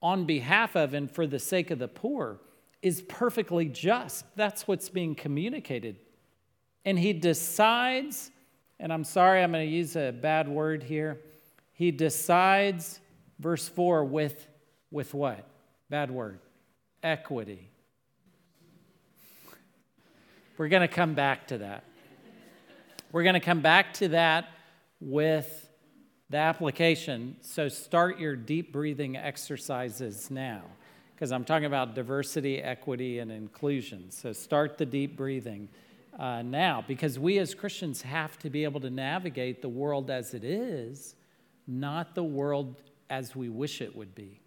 on 0.00 0.24
behalf 0.24 0.74
of 0.74 0.94
and 0.94 1.10
for 1.10 1.26
the 1.26 1.38
sake 1.38 1.70
of 1.70 1.78
the 1.78 1.88
poor 1.88 2.40
is 2.82 3.02
perfectly 3.02 3.66
just. 3.66 4.24
That's 4.36 4.66
what's 4.66 4.88
being 4.88 5.14
communicated. 5.14 5.96
And 6.84 6.98
he 6.98 7.12
decides, 7.12 8.30
and 8.80 8.92
I'm 8.92 9.04
sorry, 9.04 9.42
I'm 9.42 9.52
going 9.52 9.66
to 9.66 9.72
use 9.72 9.96
a 9.96 10.10
bad 10.10 10.48
word 10.48 10.82
here. 10.82 11.20
He 11.72 11.90
decides, 11.90 13.00
verse 13.38 13.68
4, 13.68 14.04
with, 14.04 14.48
with 14.90 15.14
what? 15.14 15.48
Bad 15.88 16.10
word. 16.10 16.40
Equity. 17.02 17.70
We're 20.58 20.68
going 20.68 20.82
to 20.82 20.94
come 20.94 21.14
back 21.14 21.48
to 21.48 21.58
that. 21.58 21.84
We're 23.10 23.22
going 23.22 23.34
to 23.34 23.40
come 23.40 23.60
back 23.60 23.94
to 23.94 24.08
that 24.08 24.48
with 25.00 25.68
the 26.30 26.38
application. 26.38 27.36
So 27.42 27.68
start 27.68 28.18
your 28.18 28.36
deep 28.36 28.72
breathing 28.72 29.16
exercises 29.16 30.30
now, 30.30 30.62
because 31.14 31.30
I'm 31.30 31.44
talking 31.44 31.66
about 31.66 31.94
diversity, 31.94 32.58
equity, 32.58 33.18
and 33.18 33.30
inclusion. 33.30 34.10
So 34.10 34.32
start 34.32 34.78
the 34.78 34.86
deep 34.86 35.16
breathing 35.16 35.68
uh, 36.18 36.42
now, 36.42 36.84
because 36.86 37.18
we 37.18 37.38
as 37.38 37.54
Christians 37.54 38.02
have 38.02 38.38
to 38.40 38.50
be 38.50 38.64
able 38.64 38.80
to 38.80 38.90
navigate 38.90 39.62
the 39.62 39.68
world 39.68 40.10
as 40.10 40.34
it 40.34 40.44
is, 40.44 41.14
not 41.66 42.14
the 42.14 42.24
world 42.24 42.82
as 43.08 43.34
we 43.34 43.48
wish 43.48 43.80
it 43.80 43.94
would 43.96 44.14
be. 44.14 44.40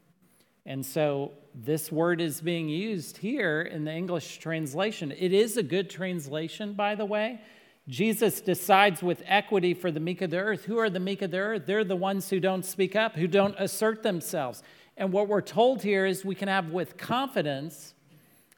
And 0.65 0.85
so 0.85 1.31
this 1.53 1.91
word 1.91 2.21
is 2.21 2.41
being 2.41 2.69
used 2.69 3.17
here 3.17 3.61
in 3.61 3.85
the 3.85 3.93
English 3.93 4.39
translation. 4.39 5.11
It 5.11 5.31
is 5.31 5.57
a 5.57 5.63
good 5.63 5.89
translation, 5.89 6.73
by 6.73 6.95
the 6.95 7.05
way. 7.05 7.39
Jesus 7.87 8.41
decides 8.41 9.03
with 9.03 9.21
equity 9.27 9.75
for 9.75 9.91
the 9.91 9.99
meek 9.99 10.23
of 10.23 10.31
the 10.31 10.37
earth. 10.37 10.65
Who 10.65 10.79
are 10.79 10.89
the 10.89 10.99
meek 10.99 11.21
of 11.21 11.29
the 11.29 11.37
earth? 11.37 11.63
They're 11.67 11.83
the 11.83 11.95
ones 11.95 12.29
who 12.31 12.39
don't 12.39 12.65
speak 12.65 12.95
up, 12.95 13.15
who 13.15 13.27
don't 13.27 13.55
assert 13.59 14.01
themselves. 14.01 14.63
And 14.97 15.11
what 15.11 15.27
we're 15.27 15.41
told 15.41 15.83
here 15.83 16.05
is 16.05 16.25
we 16.25 16.35
can 16.35 16.47
have 16.47 16.71
with 16.71 16.97
confidence 16.97 17.93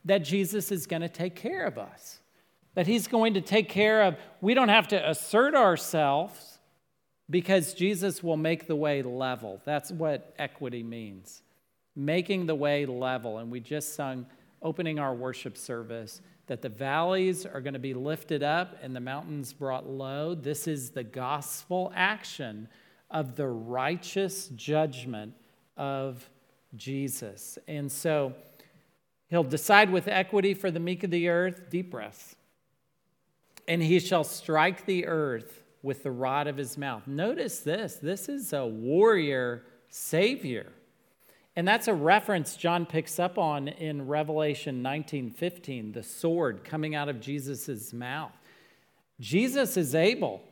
that 0.05 0.19
Jesus 0.19 0.71
is 0.71 0.87
going 0.87 1.01
to 1.01 1.09
take 1.09 1.35
care 1.35 1.65
of 1.65 1.77
us, 1.77 2.19
that 2.77 2.85
he's 2.85 3.07
going 3.07 3.33
to 3.33 3.41
take 3.41 3.69
care 3.69 4.03
of, 4.03 4.15
we 4.39 4.53
don't 4.53 4.69
have 4.69 4.87
to 4.87 5.09
assert 5.09 5.55
ourselves 5.55 6.59
because 7.27 7.73
Jesus 7.73 8.21
will 8.21 8.37
make 8.37 8.67
the 8.67 8.75
way 8.75 9.01
level. 9.01 9.59
That's 9.65 9.91
what 9.91 10.35
equity 10.37 10.83
means 10.83 11.41
making 11.95 12.45
the 12.45 12.53
way 12.53 12.85
level. 12.85 13.39
And 13.39 13.49
we 13.49 13.59
just 13.61 13.95
sung 13.95 14.27
opening 14.61 14.99
our 14.99 15.15
worship 15.15 15.57
service 15.57 16.21
that 16.45 16.61
the 16.61 16.69
valleys 16.69 17.47
are 17.47 17.61
going 17.61 17.73
to 17.73 17.79
be 17.79 17.95
lifted 17.95 18.43
up 18.43 18.77
and 18.83 18.95
the 18.95 18.99
mountains 18.99 19.53
brought 19.53 19.89
low. 19.89 20.35
This 20.35 20.67
is 20.67 20.91
the 20.91 21.03
gospel 21.03 21.91
action 21.95 22.67
of 23.09 23.35
the 23.35 23.47
righteous 23.47 24.49
judgment 24.49 25.33
of 25.77 26.29
Jesus. 26.75 27.57
And 27.67 27.91
so 27.91 28.35
he'll 29.29 29.43
decide 29.43 29.89
with 29.89 30.07
equity 30.07 30.53
for 30.53 30.69
the 30.69 30.79
meek 30.79 31.03
of 31.03 31.09
the 31.09 31.27
earth, 31.29 31.71
deep 31.71 31.89
breaths. 31.89 32.35
And 33.67 33.81
he 33.81 33.99
shall 33.99 34.23
strike 34.23 34.85
the 34.85 35.05
earth 35.07 35.63
with 35.81 36.03
the 36.03 36.11
rod 36.11 36.47
of 36.47 36.57
his 36.57 36.77
mouth. 36.77 37.07
Notice 37.07 37.59
this 37.59 37.95
this 37.95 38.29
is 38.29 38.53
a 38.53 38.65
warrior 38.65 39.63
savior. 39.89 40.67
And 41.55 41.67
that's 41.67 41.87
a 41.87 41.93
reference 41.93 42.55
John 42.55 42.85
picks 42.85 43.17
up 43.17 43.37
on 43.39 43.67
in 43.67 44.07
Revelation 44.07 44.83
19:15, 44.83 45.93
the 45.93 46.03
sword 46.03 46.63
coming 46.63 46.93
out 46.93 47.09
of 47.09 47.19
Jesus' 47.19 47.93
mouth. 47.93 48.31
Jesus 49.19 49.75
is 49.75 49.95
able 49.95 50.43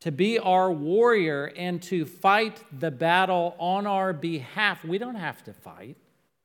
to 0.00 0.12
be 0.12 0.38
our 0.38 0.70
warrior 0.70 1.52
and 1.56 1.82
to 1.82 2.04
fight 2.04 2.62
the 2.78 2.90
battle 2.90 3.56
on 3.58 3.86
our 3.86 4.12
behalf. 4.12 4.84
We 4.84 4.98
don't 4.98 5.16
have 5.16 5.42
to 5.44 5.52
fight. 5.52 5.96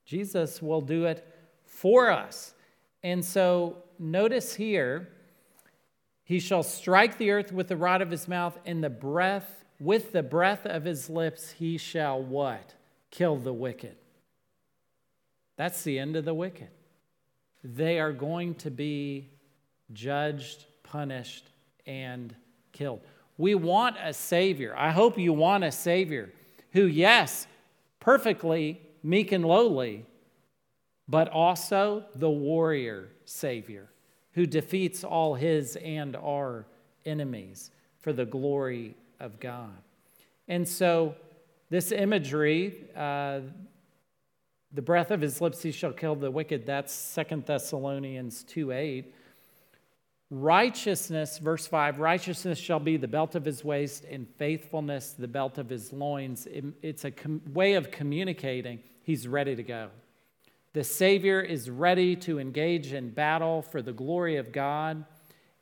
Jesus 0.06 0.62
will 0.62 0.82
do 0.82 1.06
it 1.06 1.28
for 1.64 2.10
us. 2.10 2.56
And 3.04 3.24
so 3.24 3.84
notice 4.00 4.56
here, 4.56 5.10
he 6.24 6.40
shall 6.40 6.64
strike 6.64 7.18
the 7.18 7.32
earth 7.32 7.52
with 7.52 7.68
the 7.68 7.78
rod 7.78 8.02
of 8.02 8.12
his 8.12 8.28
mouth, 8.28 8.58
and 8.66 8.84
the 8.84 8.90
breath, 8.90 9.66
with 9.80 10.12
the 10.12 10.24
breath 10.24 10.66
of 10.66 10.86
his 10.86 11.10
lips, 11.10 11.52
he 11.52 11.78
shall 11.78 12.22
what? 12.22 12.76
kill 13.12 13.38
the 13.38 13.54
wicked. 13.54 13.96
That's 15.56 15.84
the 15.84 16.00
end 16.00 16.16
of 16.16 16.26
the 16.26 16.34
wicked. 16.34 16.70
They 17.64 18.00
are 18.00 18.12
going 18.12 18.56
to 18.56 18.72
be 18.72 19.30
judged, 19.92 20.66
punished, 20.82 21.52
and 21.86 22.36
killed. 22.72 23.02
We 23.38 23.54
want 23.54 23.98
a 24.02 24.14
Savior. 24.14 24.74
I 24.76 24.92
hope 24.92 25.20
you 25.20 25.32
want 25.32 25.64
a 25.64 25.72
Savior 25.72 26.32
who, 26.72 26.86
yes, 26.86 27.46
perfectly 28.00 28.82
meek 29.04 29.32
and 29.32 29.46
lowly, 29.46 30.06
but 31.08 31.30
also 31.30 32.06
the 32.16 32.30
warrior 32.30 33.10
Savior 33.26 33.90
who 34.34 34.46
defeats 34.46 35.04
all 35.04 35.36
his 35.36 35.76
and 35.78 36.16
our 36.16 36.66
enemies 37.06 37.72
for 38.00 38.14
the 38.14 38.26
glory 38.26 38.96
of 39.20 39.40
God. 39.40 39.78
And 40.48 40.68
so 40.68 41.16
this 41.70 41.92
imagery, 41.92 42.76
uh, 42.96 43.42
the 44.72 44.82
breath 44.82 45.12
of 45.12 45.22
his 45.22 45.40
lips 45.40 45.62
he 45.62 45.72
shall 45.72 45.94
kill 45.94 46.16
the 46.16 46.32
wicked, 46.32 46.66
that's 46.66 46.94
Second 46.94 47.46
Thessalonians 47.46 48.44
2 48.44 48.72
8. 48.72 49.16
Righteousness, 50.30 51.38
verse 51.38 51.68
5, 51.68 52.00
righteousness 52.00 52.58
shall 52.58 52.80
be 52.80 52.98
the 52.98 53.08
belt 53.08 53.36
of 53.36 53.46
his 53.46 53.64
waist, 53.64 54.04
and 54.10 54.28
faithfulness 54.38 55.12
the 55.12 55.28
belt 55.28 55.60
of 55.60 55.70
his 55.70 55.94
loins. 55.94 56.48
it's 56.82 57.06
a 57.06 57.12
com- 57.12 57.42
way 57.54 57.74
of 57.74 57.92
communicating 57.92 58.80
he's 59.04 59.28
ready 59.28 59.56
to 59.56 59.64
go. 59.64 59.90
The 60.74 60.84
Savior 60.84 61.40
is 61.40 61.70
ready 61.70 62.16
to 62.18 62.40
engage 62.40 62.94
in 62.94 63.12
battle 63.12 63.62
for 63.62 63.82
the 63.82 63.94
glory 63.94 64.38
of 64.38 64.52
God 64.52 65.06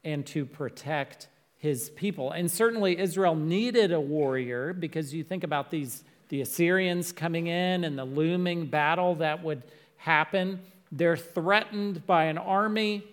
and 0.04 0.26
to 0.28 0.46
protect 0.46 1.28
his 1.58 1.90
people. 1.92 2.32
And 2.32 2.50
certainly 2.50 2.98
Israel 2.98 3.36
needed 3.36 3.92
a 3.92 4.00
warrior 4.00 4.74
because 4.74 5.14
you 5.14 5.24
think 5.24 5.44
about 5.44 5.70
these 5.70 6.04
the 6.32 6.40
Assyrians 6.40 7.12
coming 7.12 7.48
in 7.48 7.84
and 7.84 8.00
the 8.00 8.06
looming 8.06 8.66
battle 8.66 9.16
that 9.16 9.44
would 9.44 9.64
happen. 9.98 10.62
They're 10.90 11.18
threatened 11.18 12.08
by 12.08 12.26
an 12.26 12.38
army, 12.38 13.04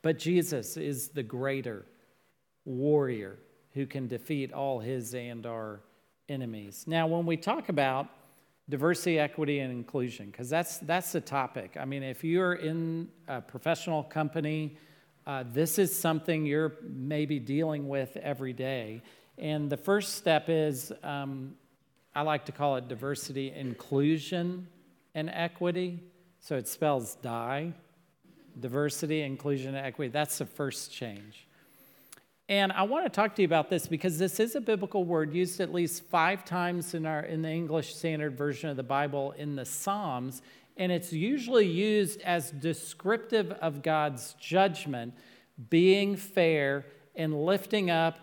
but 0.00 0.18
Jesus 0.18 0.78
is 0.78 1.08
the 1.08 1.22
greater 1.22 1.84
warrior 2.64 3.38
who 3.74 3.84
can 3.84 4.08
defeat 4.08 4.54
all 4.54 4.80
his 4.80 5.12
and 5.12 5.44
our 5.44 5.80
enemies. 6.26 6.84
Now, 6.86 7.06
when 7.06 7.26
we 7.26 7.36
talk 7.36 7.68
about 7.68 8.08
diversity, 8.68 9.18
equity, 9.18 9.60
and 9.60 9.72
inclusion, 9.72 10.26
because 10.26 10.50
that's, 10.50 10.78
that's 10.78 11.12
the 11.12 11.20
topic. 11.20 11.76
I 11.80 11.84
mean, 11.84 12.02
if 12.02 12.22
you're 12.22 12.54
in 12.54 13.08
a 13.26 13.40
professional 13.40 14.02
company, 14.02 14.76
uh, 15.26 15.44
this 15.52 15.78
is 15.78 15.98
something 15.98 16.46
you're 16.46 16.76
maybe 16.82 17.38
dealing 17.38 17.88
with 17.88 18.16
every 18.18 18.52
day. 18.52 19.02
And 19.38 19.70
the 19.70 19.76
first 19.76 20.14
step 20.14 20.46
is 20.48 20.92
um, 21.02 21.54
I 22.14 22.22
like 22.22 22.44
to 22.46 22.52
call 22.52 22.76
it 22.76 22.88
diversity, 22.88 23.52
inclusion, 23.52 24.68
and 25.14 25.30
equity. 25.30 26.00
So 26.40 26.56
it 26.56 26.68
spells 26.68 27.14
die, 27.16 27.72
diversity, 28.60 29.22
inclusion, 29.22 29.74
and 29.74 29.86
equity. 29.86 30.10
That's 30.10 30.38
the 30.38 30.46
first 30.46 30.92
change. 30.92 31.47
And 32.48 32.72
I 32.72 32.84
want 32.84 33.04
to 33.04 33.10
talk 33.10 33.34
to 33.36 33.42
you 33.42 33.46
about 33.46 33.68
this 33.68 33.86
because 33.86 34.18
this 34.18 34.40
is 34.40 34.54
a 34.54 34.60
biblical 34.60 35.04
word 35.04 35.34
used 35.34 35.60
at 35.60 35.72
least 35.72 36.04
five 36.04 36.44
times 36.44 36.94
in, 36.94 37.04
our, 37.04 37.20
in 37.20 37.42
the 37.42 37.50
English 37.50 37.94
Standard 37.94 38.38
Version 38.38 38.70
of 38.70 38.76
the 38.76 38.82
Bible 38.82 39.32
in 39.32 39.54
the 39.54 39.64
Psalms 39.64 40.40
and 40.78 40.92
it's 40.92 41.12
usually 41.12 41.66
used 41.66 42.20
as 42.22 42.52
descriptive 42.52 43.50
of 43.50 43.82
God's 43.82 44.34
judgment, 44.34 45.12
being 45.68 46.14
fair 46.14 46.86
and 47.16 47.44
lifting 47.44 47.90
up 47.90 48.18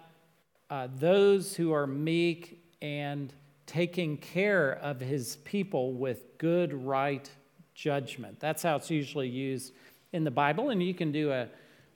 uh, 0.70 0.88
those 0.96 1.56
who 1.56 1.74
are 1.74 1.86
meek 1.86 2.64
and 2.82 3.34
taking 3.66 4.18
care 4.18 4.72
of 4.72 5.02
his 5.02 5.36
people 5.38 5.92
with 5.92 6.38
good, 6.38 6.74
right 6.74 7.30
judgment. 7.74 8.40
That's 8.40 8.64
how 8.64 8.78
it's 8.78 8.90
usually 8.90 9.28
used 9.28 9.74
in 10.14 10.24
the 10.24 10.32
Bible, 10.32 10.70
and 10.70 10.82
you 10.82 10.94
can 10.94 11.12
do 11.12 11.32
a, 11.34 11.50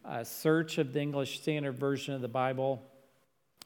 a 0.05 0.23
search 0.25 0.77
of 0.77 0.93
the 0.93 1.01
English 1.01 1.41
Standard 1.41 1.77
Version 1.77 2.13
of 2.13 2.21
the 2.21 2.27
Bible 2.27 2.81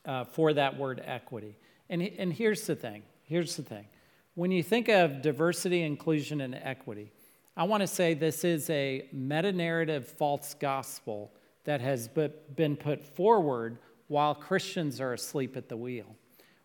uh, 0.06 0.24
for 0.24 0.54
that 0.54 0.78
word 0.78 1.02
equity. 1.06 1.58
And, 1.90 2.02
and 2.02 2.34
here's 2.34 2.66
the 2.66 2.76
thing 2.76 3.04
here's 3.24 3.56
the 3.56 3.64
thing. 3.64 3.88
When 4.36 4.52
you 4.52 4.64
think 4.64 4.90
of 4.90 5.22
diversity, 5.22 5.82
inclusion, 5.82 6.42
and 6.42 6.56
equity, 6.56 7.12
I 7.56 7.64
want 7.64 7.82
to 7.82 7.88
say 7.88 8.14
this 8.14 8.44
is 8.44 8.70
a 8.70 9.08
meta 9.12 9.52
narrative 9.52 10.08
false 10.08 10.56
gospel 10.56 11.32
that 11.66 11.82
has 11.82 12.10
been 12.56 12.76
put 12.76 13.04
forward 13.04 13.78
while 14.08 14.36
Christians 14.36 15.00
are 15.00 15.14
asleep 15.14 15.56
at 15.56 15.70
the 15.70 15.78
wheel. 15.78 16.16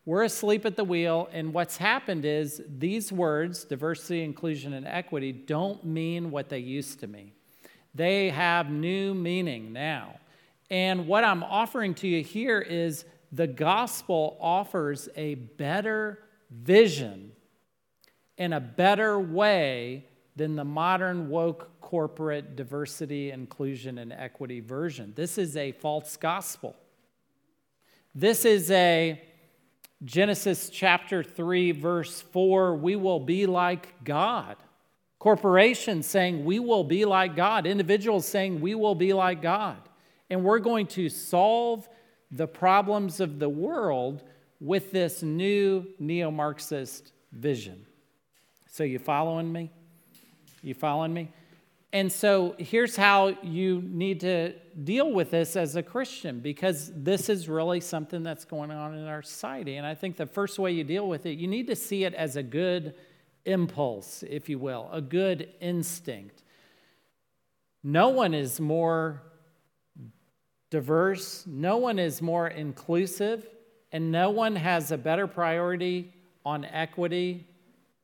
We're 0.05 0.23
asleep 0.23 0.65
at 0.65 0.77
the 0.77 0.85
wheel, 0.85 1.29
and 1.33 1.53
what's 1.53 1.77
happened 1.77 2.25
is 2.25 2.63
these 2.67 3.13
words, 3.13 3.65
diversity, 3.65 4.23
inclusion, 4.23 4.73
and 4.73 4.87
equity, 4.87 5.33
don't 5.33 5.85
mean 5.85 6.31
what 6.31 6.49
they 6.49 6.61
used 6.61 7.01
to 7.01 7.07
mean. 7.07 7.33
They 7.99 8.31
have 8.31 8.71
new 8.71 9.13
meaning 9.13 9.73
now. 9.73 10.21
And 10.71 11.09
what 11.09 11.25
I'm 11.25 11.43
offering 11.43 11.95
to 11.95 12.07
you 12.07 12.23
here 12.23 12.61
is 12.61 13.05
the 13.33 13.49
gospel 13.49 14.39
offers 14.41 15.09
a 15.17 15.35
better 15.35 16.21
vision 16.49 17.33
and 18.39 18.55
a 18.55 18.61
better 18.61 19.19
way 19.19 20.05
than 20.37 20.55
the 20.55 20.65
modern 20.65 21.29
woke 21.29 21.81
corporate 21.81 22.55
diversity, 22.55 23.33
inclusion, 23.33 23.99
and 23.99 24.13
equity 24.13 24.61
version. 24.61 25.13
This 25.17 25.37
is 25.37 25.57
a 25.57 25.73
false 25.73 26.17
gospel. 26.17 26.77
This 28.15 28.45
is 28.45 28.71
a 28.71 29.21
Genesis 30.05 30.71
chapter 30.71 31.25
3, 31.25 31.73
verse 31.73 32.21
4 32.21 32.77
we 32.77 32.95
will 32.95 33.19
be 33.19 33.47
like 33.47 34.05
God. 34.05 34.55
Corporations 35.19 36.07
saying 36.07 36.45
we 36.45 36.59
will 36.59 36.85
be 36.85 37.05
like 37.05 37.35
God. 37.35 37.67
Individuals 37.67 38.27
saying 38.27 38.61
we 38.61 38.75
will 38.75 38.95
be 38.95 39.13
like 39.13 39.43
God. 39.43 39.79
And 40.31 40.45
we're 40.45 40.61
going 40.61 40.87
to 40.89 41.09
solve 41.09 41.89
the 42.31 42.47
problems 42.47 43.21
of 43.21 43.39
the 43.39 43.49
world 43.49 44.23
with 44.61 44.93
this 44.93 45.23
new 45.23 45.87
neo 45.99 46.31
Marxist 46.31 47.13
vision. 47.33 47.87
So, 48.69 48.85
you 48.85 48.99
following 48.99 49.51
me? 49.53 49.71
You 50.63 50.75
following 50.75 51.15
me? 51.15 51.31
And 51.93 52.13
so 52.13 52.55
here's 52.59 52.97
how 52.97 53.29
you 53.43 53.83
need 53.83 54.21
to 54.21 54.53
deal 54.85 55.11
with 55.11 55.31
this 55.31 55.57
as 55.57 55.75
a 55.75 55.83
Christian 55.83 56.41
because 56.41 56.93
this 56.95 57.31
is 57.31 57.49
really 57.49 57.81
something 57.81 58.23
that's 58.23 58.45
going 58.45 58.71
on 58.71 58.95
in 58.95 59.07
our 59.07 59.23
society. 59.23 59.77
And 59.77 59.87
I 59.87 59.95
think 59.95 60.17
the 60.17 60.27
first 60.27 60.59
way 60.59 60.73
you 60.73 60.85
deal 60.85 61.09
with 61.09 61.25
it, 61.25 61.39
you 61.39 61.47
need 61.47 61.67
to 61.69 61.77
see 61.77 62.05
it 62.05 62.13
as 62.13 62.37
a 62.37 62.43
good 62.43 62.95
impulse, 63.49 64.23
if 64.29 64.49
you 64.49 64.59
will, 64.59 64.89
a 64.93 65.01
good 65.01 65.49
instinct. 65.61 66.43
No 67.83 68.11
one 68.11 68.35
is 68.35 68.61
more 68.61 69.23
diverse, 70.71 71.47
no 71.47 71.79
one 71.79 71.99
is 71.99 72.21
more 72.21 72.49
inclusive, 72.49 73.47
and 73.91 74.13
no 74.13 74.31
one 74.31 74.55
has 74.57 74.93
a 74.93 74.99
better 74.99 75.27
priority 75.27 76.13
on 76.45 76.65
equity 76.67 77.47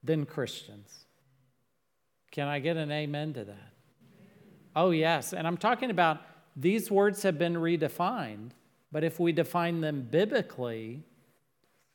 than 0.03 0.25
Christians. 0.25 1.05
Can 2.31 2.49
I 2.49 2.59
get 2.59 2.77
an 2.77 2.91
amen 2.91 3.35
to 3.35 3.45
that? 3.45 3.73
Oh, 4.75 4.91
yes. 4.91 5.33
And 5.33 5.47
I'm 5.47 5.57
talking 5.57 5.91
about 5.91 6.21
these 6.57 6.91
words 6.91 7.23
have 7.23 7.39
been 7.39 7.55
redefined, 7.55 8.51
but 8.91 9.05
if 9.05 9.21
we 9.21 9.33
define 9.33 9.81
them 9.81 10.09
biblically, 10.11 11.05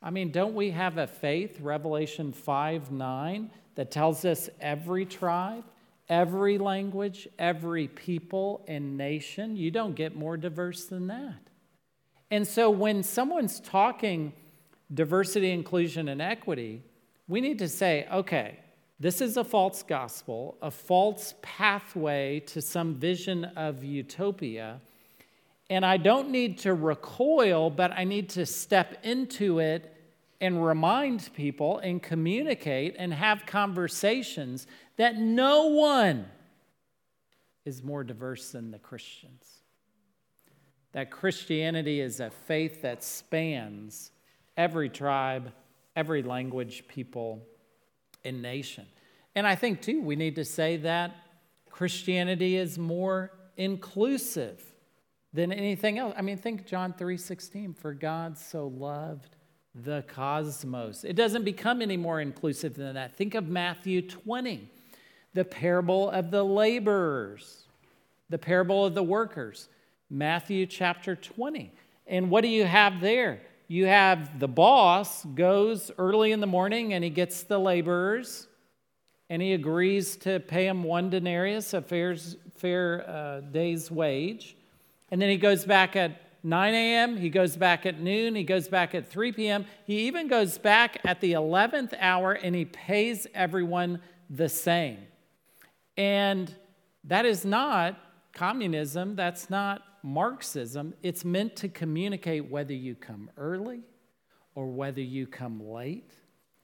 I 0.02 0.10
mean, 0.10 0.30
don't 0.30 0.54
we 0.54 0.70
have 0.70 0.98
a 0.98 1.06
faith, 1.06 1.60
Revelation 1.60 2.32
5 2.32 2.90
9, 2.90 3.50
that 3.74 3.90
tells 3.90 4.24
us 4.24 4.48
every 4.60 5.04
tribe, 5.04 5.64
every 6.08 6.58
language, 6.58 7.28
every 7.38 7.88
people 7.88 8.64
and 8.66 8.96
nation? 8.96 9.56
You 9.56 9.70
don't 9.70 9.94
get 9.94 10.16
more 10.16 10.36
diverse 10.36 10.86
than 10.86 11.08
that. 11.08 11.50
And 12.30 12.46
so 12.46 12.70
when 12.70 13.02
someone's 13.02 13.60
talking 13.60 14.32
diversity, 14.92 15.50
inclusion, 15.50 16.08
and 16.08 16.22
equity, 16.22 16.82
we 17.28 17.40
need 17.40 17.58
to 17.58 17.68
say, 17.68 18.06
okay, 18.12 18.58
this 18.98 19.20
is 19.20 19.36
a 19.36 19.44
false 19.44 19.82
gospel, 19.82 20.58
a 20.60 20.70
false 20.70 21.34
pathway 21.42 22.40
to 22.40 22.60
some 22.60 22.94
vision 22.94 23.44
of 23.56 23.82
utopia. 23.82 24.80
And 25.70 25.86
I 25.86 25.98
don't 25.98 26.30
need 26.30 26.58
to 26.58 26.74
recoil, 26.74 27.70
but 27.70 27.92
I 27.92 28.02
need 28.02 28.30
to 28.30 28.44
step 28.44 28.98
into 29.04 29.60
it 29.60 29.94
and 30.40 30.64
remind 30.66 31.32
people 31.32 31.78
and 31.78 32.02
communicate 32.02 32.96
and 32.98 33.14
have 33.14 33.46
conversations 33.46 34.66
that 34.96 35.16
no 35.16 35.66
one 35.66 36.26
is 37.64 37.84
more 37.84 38.02
diverse 38.02 38.50
than 38.50 38.72
the 38.72 38.80
Christians. 38.80 39.46
That 40.90 41.12
Christianity 41.12 42.00
is 42.00 42.18
a 42.18 42.30
faith 42.30 42.82
that 42.82 43.04
spans 43.04 44.10
every 44.56 44.88
tribe, 44.88 45.52
every 45.94 46.24
language, 46.24 46.84
people, 46.88 47.46
and 48.24 48.42
nation. 48.42 48.86
And 49.36 49.46
I 49.46 49.54
think, 49.54 49.82
too, 49.82 50.02
we 50.02 50.16
need 50.16 50.34
to 50.34 50.44
say 50.44 50.78
that 50.78 51.14
Christianity 51.70 52.56
is 52.56 52.76
more 52.76 53.30
inclusive 53.56 54.69
than 55.32 55.52
anything 55.52 55.98
else. 55.98 56.14
I 56.16 56.22
mean, 56.22 56.36
think 56.36 56.66
John 56.66 56.92
3:16, 56.92 57.74
for 57.74 57.94
God 57.94 58.36
so 58.36 58.66
loved 58.66 59.36
the 59.74 60.04
cosmos. 60.08 61.04
It 61.04 61.14
doesn't 61.14 61.44
become 61.44 61.80
any 61.80 61.96
more 61.96 62.20
inclusive 62.20 62.74
than 62.74 62.94
that. 62.94 63.14
Think 63.16 63.34
of 63.34 63.48
Matthew 63.48 64.02
20, 64.02 64.68
the 65.32 65.44
parable 65.44 66.10
of 66.10 66.30
the 66.30 66.44
laborers, 66.44 67.68
the 68.28 68.38
parable 68.38 68.84
of 68.84 68.94
the 68.94 69.02
workers. 69.02 69.68
Matthew 70.12 70.66
chapter 70.66 71.14
20. 71.14 71.72
And 72.08 72.30
what 72.30 72.40
do 72.40 72.48
you 72.48 72.64
have 72.64 73.00
there? 73.00 73.40
you 73.70 73.86
have 73.86 74.40
the 74.40 74.48
boss 74.48 75.24
goes 75.26 75.92
early 75.96 76.32
in 76.32 76.40
the 76.40 76.46
morning 76.46 76.92
and 76.92 77.04
he 77.04 77.08
gets 77.08 77.44
the 77.44 77.56
laborers 77.56 78.48
and 79.28 79.40
he 79.40 79.52
agrees 79.52 80.16
to 80.16 80.40
pay 80.40 80.66
them 80.66 80.82
one 80.82 81.08
denarius, 81.08 81.72
a 81.72 81.80
fair, 81.80 82.16
fair 82.56 83.08
uh, 83.08 83.40
day's 83.42 83.88
wage. 83.88 84.56
And 85.10 85.20
then 85.20 85.28
he 85.28 85.36
goes 85.36 85.64
back 85.64 85.96
at 85.96 86.20
9 86.42 86.74
a.m., 86.74 87.16
he 87.16 87.28
goes 87.28 87.56
back 87.56 87.84
at 87.84 88.00
noon, 88.00 88.34
he 88.34 88.44
goes 88.44 88.68
back 88.68 88.94
at 88.94 89.06
3 89.06 89.32
p.m. 89.32 89.66
He 89.84 90.06
even 90.06 90.28
goes 90.28 90.56
back 90.56 90.98
at 91.04 91.20
the 91.20 91.32
11th 91.32 91.94
hour 92.00 92.32
and 92.32 92.54
he 92.54 92.64
pays 92.64 93.26
everyone 93.34 94.00
the 94.30 94.48
same. 94.48 94.98
And 95.96 96.54
that 97.04 97.26
is 97.26 97.44
not 97.44 97.98
communism, 98.32 99.16
that's 99.16 99.50
not 99.50 99.82
Marxism, 100.02 100.94
it's 101.02 101.24
meant 101.24 101.56
to 101.56 101.68
communicate 101.68 102.50
whether 102.50 102.72
you 102.72 102.94
come 102.94 103.30
early 103.36 103.80
or 104.54 104.66
whether 104.66 105.02
you 105.02 105.26
come 105.26 105.62
late. 105.62 106.12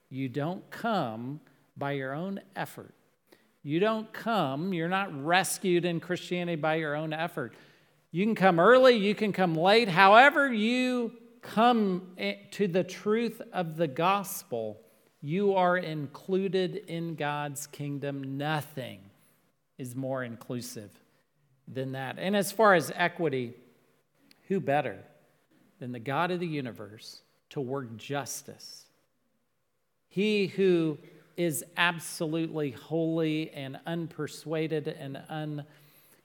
You 0.08 0.28
don't 0.28 0.68
come 0.70 1.40
by 1.76 1.92
your 1.92 2.14
own 2.14 2.40
effort. 2.54 2.94
You 3.62 3.80
don't 3.80 4.10
come, 4.12 4.72
you're 4.72 4.88
not 4.88 5.12
rescued 5.24 5.84
in 5.84 6.00
Christianity 6.00 6.56
by 6.56 6.76
your 6.76 6.94
own 6.94 7.12
effort. 7.12 7.54
You 8.16 8.24
can 8.24 8.34
come 8.34 8.58
early, 8.58 8.94
you 8.94 9.14
can 9.14 9.34
come 9.34 9.54
late. 9.54 9.90
However, 9.90 10.50
you 10.50 11.12
come 11.42 12.16
to 12.52 12.66
the 12.66 12.82
truth 12.82 13.42
of 13.52 13.76
the 13.76 13.86
gospel, 13.86 14.80
you 15.20 15.54
are 15.54 15.76
included 15.76 16.76
in 16.88 17.16
God's 17.16 17.66
kingdom. 17.66 18.38
Nothing 18.38 19.00
is 19.76 19.94
more 19.94 20.24
inclusive 20.24 20.90
than 21.68 21.92
that. 21.92 22.16
And 22.18 22.34
as 22.34 22.50
far 22.50 22.72
as 22.72 22.90
equity, 22.94 23.52
who 24.48 24.60
better 24.60 24.96
than 25.78 25.92
the 25.92 26.00
God 26.00 26.30
of 26.30 26.40
the 26.40 26.46
universe 26.46 27.20
to 27.50 27.60
work 27.60 27.98
justice? 27.98 28.86
He 30.08 30.46
who 30.46 30.96
is 31.36 31.62
absolutely 31.76 32.70
holy 32.70 33.50
and 33.50 33.78
unpersuaded 33.86 34.96
and 34.98 35.66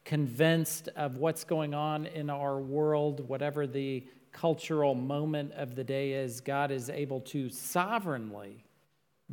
unconvinced 0.05 0.89
of 0.95 1.17
what's 1.17 1.43
going 1.43 1.73
on 1.73 2.05
in 2.05 2.29
our 2.29 2.59
world, 2.59 3.27
whatever 3.27 3.67
the 3.67 4.05
cultural 4.31 4.95
moment 4.95 5.51
of 5.53 5.75
the 5.75 5.83
day 5.83 6.13
is, 6.13 6.41
God 6.41 6.71
is 6.71 6.89
able 6.89 7.21
to 7.21 7.49
sovereignly 7.49 8.63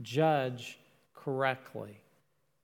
judge 0.03 0.79
correctly. 1.15 2.01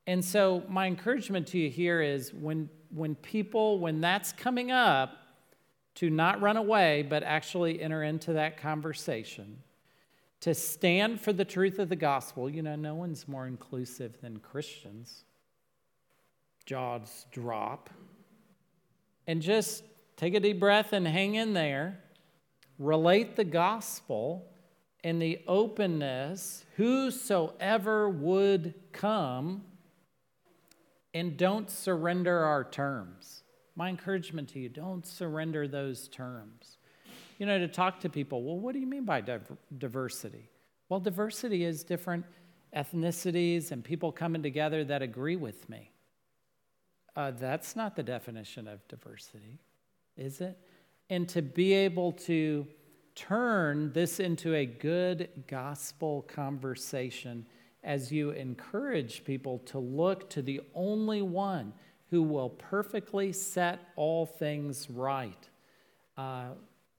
And 0.07 0.23
so, 0.25 0.63
my 0.69 0.87
encouragement 0.87 1.47
to 1.49 1.59
you 1.59 1.71
here 1.71 2.03
is 2.03 2.33
when, 2.35 2.69
when 2.91 3.15
people, 3.15 3.79
when 3.79 4.01
that's 4.01 4.33
coming 4.33 4.71
up, 4.71 5.17
to 5.97 6.11
not 6.11 6.43
run 6.43 6.57
away, 6.57 7.07
but 7.09 7.23
actually 7.23 7.81
enter 7.81 8.03
into 8.03 8.33
that 8.33 8.57
conversation, 8.57 9.59
to 10.41 10.53
stand 10.53 11.21
for 11.21 11.33
the 11.33 11.45
truth 11.45 11.79
of 11.79 11.89
the 11.89 11.97
gospel. 11.97 12.51
You 12.51 12.63
know, 12.63 12.75
no 12.75 12.97
one's 12.97 13.29
more 13.29 13.47
inclusive 13.47 14.21
than 14.21 14.39
Christians. 14.39 15.25
Jaws 16.67 17.27
drop. 17.31 17.91
And 19.27 19.41
just 19.41 19.85
take 20.17 20.35
a 20.35 20.41
deep 20.41 20.61
breath 20.61 20.93
and 20.93 21.07
hang 21.07 21.35
in 21.35 21.55
there. 21.55 22.01
Relate 22.79 23.37
the 23.37 23.45
gospel 23.45 24.51
and 25.03 25.21
the 25.21 25.41
openness, 25.47 26.65
whosoever 26.77 28.09
would 28.09 28.75
come 28.93 29.63
and 31.13 31.37
don't 31.37 31.71
surrender 31.71 32.39
our 32.39 32.65
terms. 32.65 33.43
My 33.77 33.89
encouragement 33.89 34.49
to 34.51 34.59
you 34.59 34.69
don't 34.69 35.07
surrender 35.07 35.69
those 35.69 36.09
terms. 36.09 36.79
You 37.39 37.47
know, 37.47 37.59
to 37.59 37.69
talk 37.69 38.01
to 38.01 38.09
people, 38.09 38.43
well, 38.43 38.59
what 38.59 38.73
do 38.73 38.79
you 38.79 38.87
mean 38.87 39.05
by 39.05 39.23
diversity? 39.79 40.49
Well, 40.89 41.01
diversity 41.01 41.65
is 41.65 41.85
different 41.85 42.25
ethnicities 42.75 43.73
and 43.73 43.85
people 43.85 44.11
coming 44.11 44.43
together 44.43 44.85
that 44.85 45.03
agree 45.03 45.37
with 45.37 45.69
me. 45.69 45.91
Uh, 47.17 47.31
that's 47.31 47.77
not 47.77 47.95
the 47.95 48.03
definition 48.03 48.67
of 48.67 48.87
diversity, 48.89 49.59
is 50.17 50.41
it? 50.41 50.59
And 51.11 51.29
to 51.29 51.43
be 51.43 51.73
able 51.73 52.13
to 52.13 52.67
turn 53.15 53.93
this 53.93 54.19
into 54.19 54.55
a 54.55 54.67
good 54.67 55.29
gospel 55.47 56.23
conversation 56.23 57.47
as 57.85 58.11
you 58.11 58.31
encourage 58.31 59.25
people 59.25 59.59
to 59.67 59.79
look 59.79 60.29
to 60.31 60.43
the 60.43 60.61
only 60.75 61.23
one 61.23 61.73
who 62.11 62.23
will 62.23 62.51
perfectly 62.51 63.33
set 63.33 63.81
all 63.97 64.27
things 64.27 64.89
right. 64.91 65.49
Uh, 66.17 66.47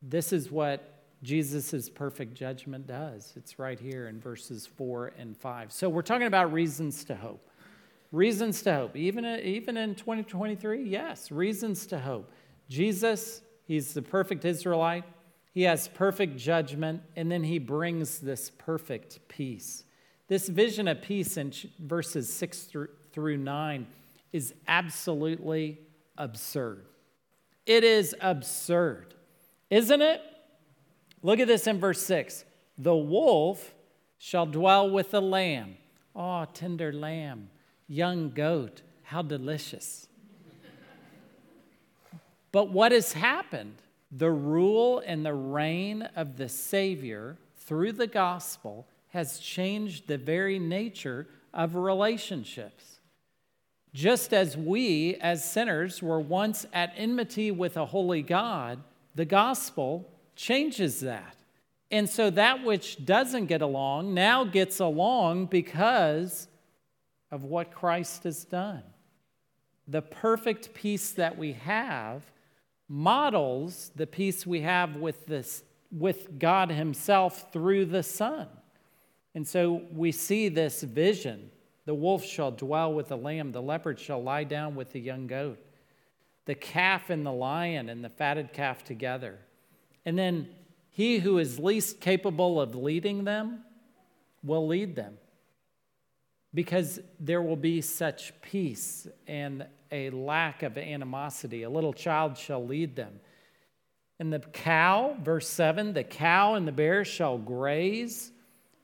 this 0.01 0.31
is 0.31 0.51
what 0.51 1.03
Jesus' 1.23 1.89
perfect 1.89 2.35
judgment 2.35 2.85
does. 2.85 3.33
It's 3.35 3.57
right 3.57 3.79
here 3.79 4.07
in 4.07 4.19
verses 4.19 4.67
4 4.67 5.13
and 5.17 5.35
5. 5.35 5.71
So 5.71 5.89
we're 5.89 6.01
talking 6.03 6.27
about 6.27 6.53
reasons 6.53 7.03
to 7.05 7.15
hope. 7.15 7.49
Reasons 8.15 8.61
to 8.61 8.73
hope. 8.73 8.95
Even, 8.95 9.25
even 9.25 9.75
in 9.75 9.93
2023, 9.93 10.85
yes, 10.85 11.31
reasons 11.31 11.85
to 11.87 11.99
hope. 11.99 12.31
Jesus, 12.69 13.41
he's 13.65 13.93
the 13.93 14.01
perfect 14.01 14.45
Israelite. 14.45 15.03
He 15.51 15.63
has 15.63 15.89
perfect 15.89 16.37
judgment, 16.37 17.01
and 17.17 17.29
then 17.29 17.43
he 17.43 17.59
brings 17.59 18.19
this 18.19 18.49
perfect 18.49 19.19
peace. 19.27 19.83
This 20.29 20.47
vision 20.47 20.87
of 20.87 21.01
peace 21.01 21.35
in 21.35 21.51
verses 21.77 22.31
6 22.31 22.69
through 23.11 23.35
9 23.35 23.87
is 24.31 24.53
absolutely 24.65 25.81
absurd. 26.17 26.85
It 27.65 27.83
is 27.83 28.15
absurd, 28.21 29.13
isn't 29.69 30.01
it? 30.01 30.21
Look 31.21 31.41
at 31.41 31.47
this 31.47 31.67
in 31.67 31.81
verse 31.81 32.01
6. 32.03 32.45
The 32.77 32.95
wolf 32.95 33.75
shall 34.17 34.45
dwell 34.45 34.89
with 34.89 35.11
the 35.11 35.21
lamb. 35.21 35.75
Oh, 36.15 36.45
tender 36.53 36.93
lamb, 36.93 37.49
young 37.87 38.31
goat, 38.31 38.81
how 39.03 39.21
delicious. 39.21 40.07
but 42.51 42.69
what 42.69 42.91
has 42.91 43.13
happened? 43.13 43.75
The 44.11 44.31
rule 44.31 45.01
and 45.05 45.25
the 45.25 45.33
reign 45.33 46.03
of 46.15 46.37
the 46.37 46.49
Savior 46.49 47.37
through 47.57 47.93
the 47.93 48.07
gospel 48.07 48.87
has 49.09 49.39
changed 49.39 50.07
the 50.07 50.17
very 50.17 50.59
nature 50.59 51.27
of 51.53 51.75
relationships. 51.75 52.99
Just 53.93 54.33
as 54.33 54.57
we, 54.57 55.15
as 55.15 55.49
sinners, 55.49 56.01
were 56.03 56.19
once 56.19 56.65
at 56.73 56.93
enmity 56.97 57.49
with 57.49 57.77
a 57.77 57.85
holy 57.85 58.21
God, 58.21 58.79
the 59.15 59.25
gospel 59.25 60.09
changes 60.35 60.99
that. 60.99 61.37
And 61.89 62.09
so 62.09 62.29
that 62.31 62.63
which 62.63 63.05
doesn't 63.05 63.45
get 63.45 63.61
along 63.61 64.13
now 64.13 64.43
gets 64.43 64.81
along 64.81 65.45
because 65.45 66.49
of 67.35 67.43
what 67.43 67.69
Christ 67.69 68.23
has 68.23 68.45
done. 68.45 68.81
The 69.89 70.01
perfect 70.01 70.73
peace 70.73 71.11
that 71.11 71.37
we 71.37 71.51
have 71.51 72.23
models 72.87 73.91
the 73.93 74.07
peace 74.07 74.47
we 74.47 74.61
have 74.61 74.95
with 74.95 75.25
this 75.25 75.63
with 75.91 76.39
God 76.39 76.71
himself 76.71 77.51
through 77.51 77.85
the 77.85 78.03
Son. 78.03 78.47
And 79.33 79.45
so 79.45 79.81
we 79.91 80.13
see 80.13 80.47
this 80.47 80.81
vision. 80.81 81.51
The 81.85 81.93
wolf 81.93 82.23
shall 82.23 82.51
dwell 82.51 82.93
with 82.93 83.09
the 83.09 83.17
lamb, 83.17 83.51
the 83.51 83.61
leopard 83.61 83.99
shall 83.99 84.23
lie 84.23 84.45
down 84.45 84.75
with 84.75 84.93
the 84.93 85.01
young 85.01 85.27
goat. 85.27 85.59
The 86.45 86.55
calf 86.55 87.09
and 87.09 87.25
the 87.25 87.33
lion 87.33 87.89
and 87.89 88.01
the 88.01 88.09
fatted 88.09 88.53
calf 88.53 88.85
together. 88.85 89.39
And 90.05 90.17
then 90.17 90.47
he 90.89 91.17
who 91.17 91.37
is 91.37 91.59
least 91.59 91.99
capable 91.99 92.61
of 92.61 92.75
leading 92.75 93.25
them 93.25 93.65
will 94.41 94.65
lead 94.67 94.95
them 94.95 95.17
because 96.55 97.01
there 97.19 97.41
will 97.41 97.57
be 97.57 97.81
such 97.81 98.33
peace 98.41 99.07
and 99.27 99.67
a 99.91 100.09
lack 100.09 100.63
of 100.63 100.77
animosity. 100.77 101.63
A 101.63 101.69
little 101.69 101.93
child 101.93 102.37
shall 102.37 102.65
lead 102.65 102.95
them. 102.95 103.19
And 104.19 104.31
the 104.31 104.39
cow, 104.39 105.17
verse 105.21 105.47
7 105.47 105.93
the 105.93 106.03
cow 106.03 106.55
and 106.55 106.67
the 106.67 106.71
bear 106.71 107.03
shall 107.05 107.37
graze, 107.37 108.31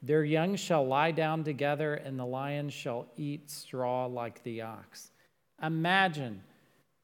their 0.03 0.23
young 0.23 0.55
shall 0.55 0.85
lie 0.85 1.11
down 1.11 1.43
together, 1.43 1.93
and 1.93 2.19
the 2.19 2.25
lion 2.25 2.69
shall 2.69 3.07
eat 3.17 3.49
straw 3.49 4.05
like 4.05 4.43
the 4.43 4.61
ox. 4.63 5.11
Imagine 5.63 6.43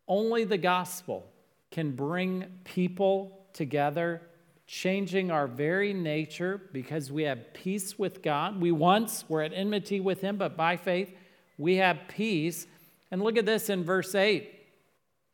only 0.07 0.43
the 0.43 0.57
gospel 0.57 1.25
can 1.71 1.91
bring 1.91 2.45
people 2.63 3.45
together, 3.53 4.21
changing 4.67 5.31
our 5.31 5.47
very 5.47 5.93
nature 5.93 6.61
because 6.73 7.11
we 7.11 7.23
have 7.23 7.53
peace 7.53 7.97
with 7.97 8.21
God. 8.21 8.59
We 8.59 8.71
once 8.71 9.23
were 9.29 9.41
at 9.41 9.53
enmity 9.53 9.99
with 10.01 10.21
Him, 10.21 10.37
but 10.37 10.57
by 10.57 10.75
faith 10.77 11.15
we 11.57 11.77
have 11.77 12.07
peace. 12.09 12.67
And 13.09 13.23
look 13.23 13.37
at 13.37 13.45
this 13.45 13.69
in 13.69 13.83
verse 13.83 14.13
8 14.13 14.53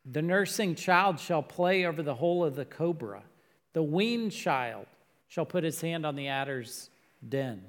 the 0.05 0.21
nursing 0.21 0.75
child 0.75 1.17
shall 1.19 1.41
play 1.41 1.85
over 1.85 2.03
the 2.03 2.15
hole 2.15 2.43
of 2.43 2.55
the 2.55 2.65
cobra, 2.65 3.23
the 3.71 3.83
weaned 3.83 4.33
child 4.33 4.85
shall 5.29 5.45
put 5.45 5.63
his 5.63 5.81
hand 5.81 6.05
on 6.05 6.15
the 6.15 6.27
adder's 6.27 6.89
den. 7.27 7.63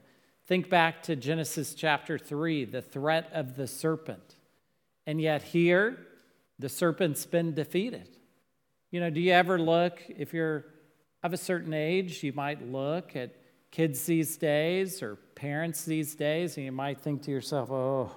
Think 0.46 0.68
back 0.68 1.02
to 1.04 1.16
Genesis 1.16 1.74
chapter 1.74 2.18
3, 2.18 2.66
the 2.66 2.82
threat 2.82 3.30
of 3.32 3.56
the 3.56 3.66
serpent. 3.66 4.34
And 5.06 5.20
yet, 5.20 5.42
here, 5.42 5.96
the 6.58 6.68
serpent's 6.68 7.24
been 7.24 7.54
defeated. 7.54 8.08
You 8.90 9.00
know, 9.00 9.10
do 9.10 9.20
you 9.20 9.32
ever 9.32 9.58
look, 9.58 10.02
if 10.08 10.34
you're 10.34 10.66
of 11.24 11.32
a 11.32 11.38
certain 11.38 11.72
age, 11.72 12.22
you 12.22 12.34
might 12.34 12.70
look 12.70 13.16
at 13.16 13.34
kids 13.70 14.04
these 14.04 14.36
days 14.36 15.02
or 15.02 15.16
parents 15.34 15.84
these 15.84 16.14
days, 16.14 16.58
and 16.58 16.66
you 16.66 16.70
might 16.70 17.00
think 17.00 17.22
to 17.22 17.30
yourself, 17.30 17.70
oh, 17.70 18.12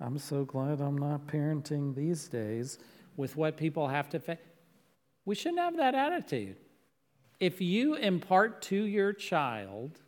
I'm 0.00 0.18
so 0.18 0.46
glad 0.46 0.80
I'm 0.80 0.96
not 0.96 1.26
parenting 1.26 1.94
these 1.94 2.28
days 2.28 2.78
with 3.16 3.36
what 3.36 3.58
people 3.58 3.88
have 3.88 4.08
to 4.08 4.18
face. 4.18 4.38
We 5.26 5.34
shouldn't 5.34 5.60
have 5.60 5.76
that 5.76 5.94
attitude. 5.94 6.56
If 7.38 7.60
you 7.60 7.94
impart 7.94 8.62
to 8.62 8.76
your 8.76 9.12
child 9.12 10.00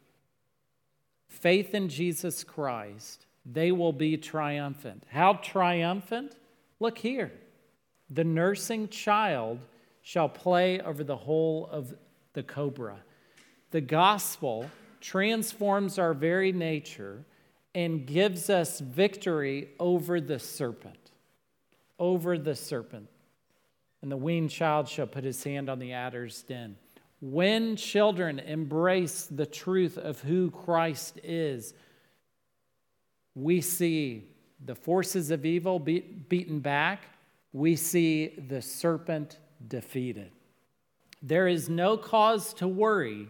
faith 1.29 1.75
in 1.75 1.90
Jesus 1.90 2.45
Christ, 2.45 3.27
they 3.45 3.73
will 3.73 3.92
be 3.92 4.16
triumphant. 4.16 5.05
How 5.11 5.35
triumphant? 5.35 6.35
Look 6.81 6.97
here. 6.97 7.31
The 8.09 8.25
nursing 8.25 8.88
child 8.88 9.61
shall 10.01 10.31
play 10.31 10.81
over 10.81 11.05
the 11.05 11.16
hole 11.16 11.68
of 11.71 11.95
the 12.33 12.42
cobra. 12.42 12.99
The 13.71 13.81
gospel 13.81 14.71
transforms 15.01 15.99
our 15.99 16.14
very 16.14 16.53
nature 16.53 17.25
and 17.75 18.07
gives 18.07 18.51
us 18.51 18.81
victory 18.81 19.71
over 19.81 20.21
the 20.21 20.38
serpent. 20.38 21.11
Over 21.99 22.38
the 22.38 22.55
serpent. 22.55 23.09
And 24.03 24.11
the 24.11 24.16
weaned 24.16 24.51
child 24.51 24.88
shall 24.88 25.07
put 25.07 25.25
his 25.25 25.42
hand 25.42 25.71
on 25.71 25.79
the 25.79 25.92
adder's 25.92 26.42
den. 26.42 26.77
When 27.21 27.77
children 27.77 28.40
embrace 28.40 29.27
the 29.31 29.47
truth 29.47 29.97
of 29.97 30.21
who 30.21 30.51
Christ 30.51 31.21
is, 31.23 31.73
we 33.35 33.61
see 33.61 34.27
the 34.64 34.75
forces 34.75 35.31
of 35.31 35.47
evil 35.47 35.79
beaten 35.79 36.61
back, 36.61 37.05
we 37.53 37.77
see 37.77 38.29
the 38.49 38.61
serpent 38.61 39.38
defeated. 39.68 40.31
There 41.22 41.46
is 41.46 41.68
no 41.68 41.96
cause 41.96 42.52
to 42.54 42.66
worry 42.66 43.28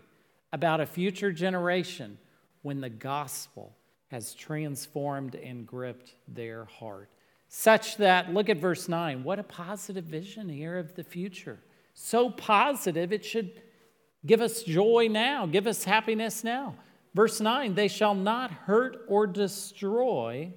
about 0.52 0.80
a 0.80 0.86
future 0.86 1.30
generation 1.30 2.18
when 2.62 2.80
the 2.80 2.88
gospel 2.88 3.76
has 4.08 4.34
transformed 4.34 5.34
and 5.34 5.66
gripped 5.66 6.14
their 6.28 6.64
heart. 6.64 7.10
Such 7.48 7.98
that, 7.98 8.32
look 8.32 8.48
at 8.48 8.58
verse 8.58 8.88
9, 8.88 9.24
what 9.24 9.38
a 9.38 9.42
positive 9.42 10.04
vision 10.04 10.48
here 10.48 10.78
of 10.78 10.94
the 10.94 11.04
future. 11.04 11.58
So 11.94 12.30
positive, 12.30 13.12
it 13.12 13.24
should 13.24 13.60
give 14.24 14.40
us 14.40 14.62
joy 14.62 15.08
now, 15.10 15.44
give 15.46 15.66
us 15.66 15.84
happiness 15.84 16.44
now. 16.44 16.74
Verse 17.14 17.40
9, 17.40 17.74
they 17.74 17.88
shall 17.88 18.14
not 18.14 18.50
hurt 18.50 19.04
or 19.06 19.26
destroy 19.26 20.50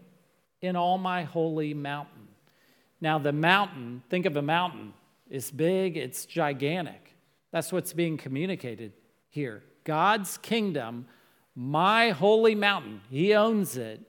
in 0.61 0.75
all 0.75 0.97
my 0.97 1.23
holy 1.23 1.73
mountain. 1.73 2.27
Now, 3.01 3.19
the 3.19 3.33
mountain, 3.33 4.03
think 4.09 4.25
of 4.25 4.37
a 4.37 4.41
mountain. 4.41 4.93
It's 5.29 5.51
big, 5.51 5.97
it's 5.97 6.25
gigantic. 6.25 7.14
That's 7.55 7.71
what's 7.71 7.93
being 7.93 8.17
communicated 8.17 8.91
here. 9.29 9.63
God's 9.85 10.37
kingdom, 10.37 11.07
my 11.55 12.09
holy 12.09 12.53
mountain, 12.53 12.99
He 13.09 13.33
owns 13.33 13.77
it, 13.77 14.01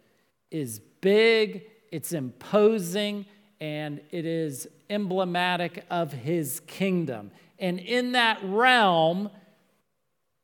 is 0.50 0.80
big, 1.00 1.62
it's 1.92 2.12
imposing, 2.12 3.24
and 3.60 4.00
it 4.10 4.26
is 4.26 4.66
emblematic 4.90 5.84
of 5.90 6.12
His 6.12 6.58
kingdom. 6.66 7.30
And 7.60 7.78
in 7.78 8.10
that 8.12 8.40
realm, 8.42 9.30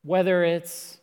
whether 0.03 0.45
it's 0.45 0.97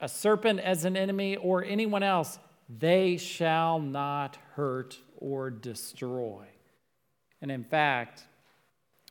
a 0.00 0.08
serpent 0.08 0.58
as 0.58 0.84
an 0.84 0.96
enemy 0.96 1.36
or 1.36 1.64
anyone 1.64 2.02
else, 2.02 2.40
they 2.68 3.16
shall 3.16 3.78
not 3.78 4.38
hurt 4.56 4.98
or 5.18 5.50
destroy. 5.50 6.46
And 7.40 7.52
in 7.52 7.62
fact, 7.62 8.24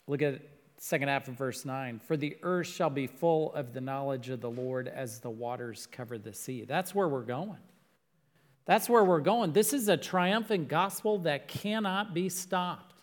look 0.08 0.22
at 0.22 0.42
second 0.86 1.08
half 1.08 1.28
of 1.28 1.34
verse 1.34 1.66
9 1.66 2.00
For 2.06 2.16
the 2.16 2.38
earth 2.44 2.68
shall 2.68 2.92
be 2.92 3.08
full 3.08 3.52
of 3.56 3.74
the 3.74 3.82
knowledge 3.82 4.30
of 4.30 4.40
the 4.40 4.50
Lord 4.52 4.88
as 4.88 5.20
the 5.20 5.32
waters 5.32 5.88
cover 5.92 6.20
the 6.20 6.32
sea. 6.34 6.64
That's 6.64 6.94
where 6.94 7.08
we're 7.08 7.24
going. 7.24 7.58
That's 8.66 8.88
where 8.88 9.04
we're 9.04 9.20
going. 9.20 9.52
This 9.52 9.74
is 9.74 9.90
a 9.90 9.98
triumphant 9.98 10.68
gospel 10.68 11.18
that 11.20 11.48
cannot 11.48 12.14
be 12.14 12.30
stopped. 12.30 12.94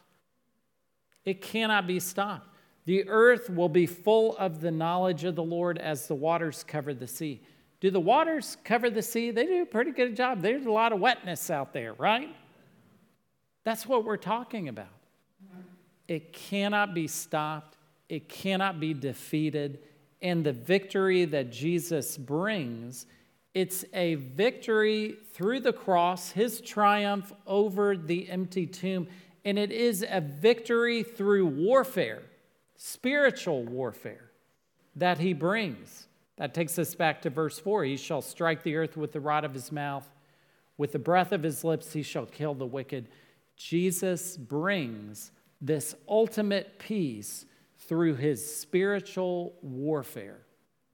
It 1.24 1.40
cannot 1.40 1.88
be 1.88 1.98
stopped. 1.98 2.48
The 2.84 3.08
earth 3.08 3.50
will 3.50 3.68
be 3.68 3.86
full 3.86 4.36
of 4.36 4.60
the 4.60 4.70
knowledge 4.70 5.24
of 5.24 5.34
the 5.34 5.42
Lord 5.42 5.78
as 5.78 6.06
the 6.06 6.14
waters 6.14 6.64
cover 6.64 6.94
the 6.94 7.08
sea. 7.08 7.42
Do 7.80 7.90
the 7.90 8.00
waters 8.00 8.58
cover 8.62 8.90
the 8.90 9.02
sea? 9.02 9.32
They 9.32 9.46
do 9.46 9.62
a 9.62 9.66
pretty 9.66 9.90
good 9.90 10.16
job. 10.16 10.40
There's 10.40 10.66
a 10.66 10.70
lot 10.70 10.92
of 10.92 11.00
wetness 11.00 11.50
out 11.50 11.72
there, 11.72 11.94
right? 11.94 12.34
That's 13.64 13.86
what 13.86 14.04
we're 14.04 14.16
talking 14.16 14.68
about. 14.68 15.01
It 16.12 16.34
cannot 16.34 16.92
be 16.92 17.06
stopped, 17.06 17.78
it 18.10 18.28
cannot 18.28 18.78
be 18.78 18.92
defeated. 18.92 19.78
And 20.20 20.44
the 20.44 20.52
victory 20.52 21.24
that 21.24 21.50
Jesus 21.50 22.18
brings, 22.18 23.06
it's 23.54 23.86
a 23.94 24.16
victory 24.16 25.16
through 25.32 25.60
the 25.60 25.72
cross, 25.72 26.30
his 26.30 26.60
triumph 26.60 27.32
over 27.46 27.96
the 27.96 28.28
empty 28.28 28.66
tomb. 28.66 29.08
And 29.46 29.58
it 29.58 29.72
is 29.72 30.04
a 30.06 30.20
victory 30.20 31.02
through 31.02 31.46
warfare, 31.46 32.22
spiritual 32.76 33.64
warfare, 33.64 34.30
that 34.94 35.18
he 35.18 35.32
brings. 35.32 36.08
That 36.36 36.52
takes 36.52 36.78
us 36.78 36.94
back 36.94 37.22
to 37.22 37.30
verse 37.30 37.58
4. 37.58 37.84
He 37.84 37.96
shall 37.96 38.20
strike 38.20 38.62
the 38.64 38.76
earth 38.76 38.98
with 38.98 39.12
the 39.12 39.20
rod 39.20 39.46
of 39.46 39.54
his 39.54 39.72
mouth, 39.72 40.06
with 40.76 40.92
the 40.92 40.98
breath 40.98 41.32
of 41.32 41.42
his 41.42 41.64
lips, 41.64 41.94
he 41.94 42.02
shall 42.02 42.26
kill 42.26 42.52
the 42.52 42.66
wicked. 42.66 43.08
Jesus 43.56 44.36
brings 44.36 45.32
this 45.62 45.94
ultimate 46.08 46.80
peace 46.80 47.46
through 47.86 48.16
his 48.16 48.54
spiritual 48.54 49.54
warfare 49.62 50.40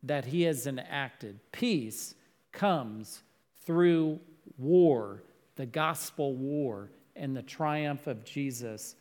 that 0.02 0.26
he 0.26 0.42
has 0.42 0.66
enacted. 0.66 1.40
Peace 1.50 2.14
comes 2.52 3.22
through 3.64 4.20
war, 4.58 5.22
the 5.56 5.66
gospel 5.66 6.34
war, 6.34 6.90
and 7.16 7.36
the 7.36 7.42
triumph 7.42 8.06
of 8.06 8.24
Jesus 8.24 8.94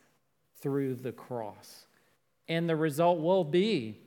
through 0.62 0.96
the 0.96 1.12
cross. 1.12 1.86
And 2.48 2.68
the 2.68 2.76
result 2.76 3.20
will 3.20 3.44
be 3.44 4.00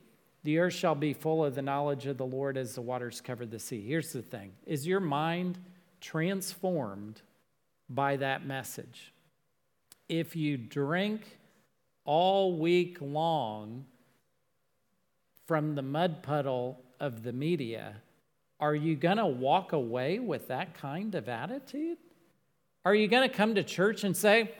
the 0.43 0.57
earth 0.57 0.73
shall 0.73 0.95
be 0.95 1.13
full 1.13 1.45
of 1.45 1.53
the 1.53 1.61
knowledge 1.61 2.07
of 2.07 2.17
the 2.17 2.25
Lord 2.25 2.57
as 2.57 2.73
the 2.73 2.81
waters 2.81 3.21
cover 3.21 3.45
the 3.45 3.59
sea. 3.59 3.85
Here's 3.85 4.11
the 4.11 4.23
thing 4.23 4.53
Is 4.65 4.87
your 4.87 4.99
mind 4.99 5.59
transformed 5.99 7.21
by 7.89 8.17
that 8.17 8.45
message? 8.45 9.13
If 10.09 10.35
you 10.35 10.57
drink 10.57 11.21
all 12.11 12.57
week 12.57 12.97
long 12.99 13.85
from 15.47 15.75
the 15.75 15.81
mud 15.81 16.21
puddle 16.21 16.77
of 16.99 17.23
the 17.23 17.31
media, 17.31 17.95
are 18.59 18.75
you 18.75 18.97
going 18.97 19.15
to 19.15 19.25
walk 19.25 19.71
away 19.71 20.19
with 20.19 20.49
that 20.49 20.73
kind 20.73 21.15
of 21.15 21.29
attitude? 21.29 21.97
Are 22.83 22.93
you 22.93 23.07
going 23.07 23.29
to 23.29 23.33
come 23.33 23.55
to 23.55 23.63
church 23.63 24.03
and 24.03 24.17
say, 24.17 24.51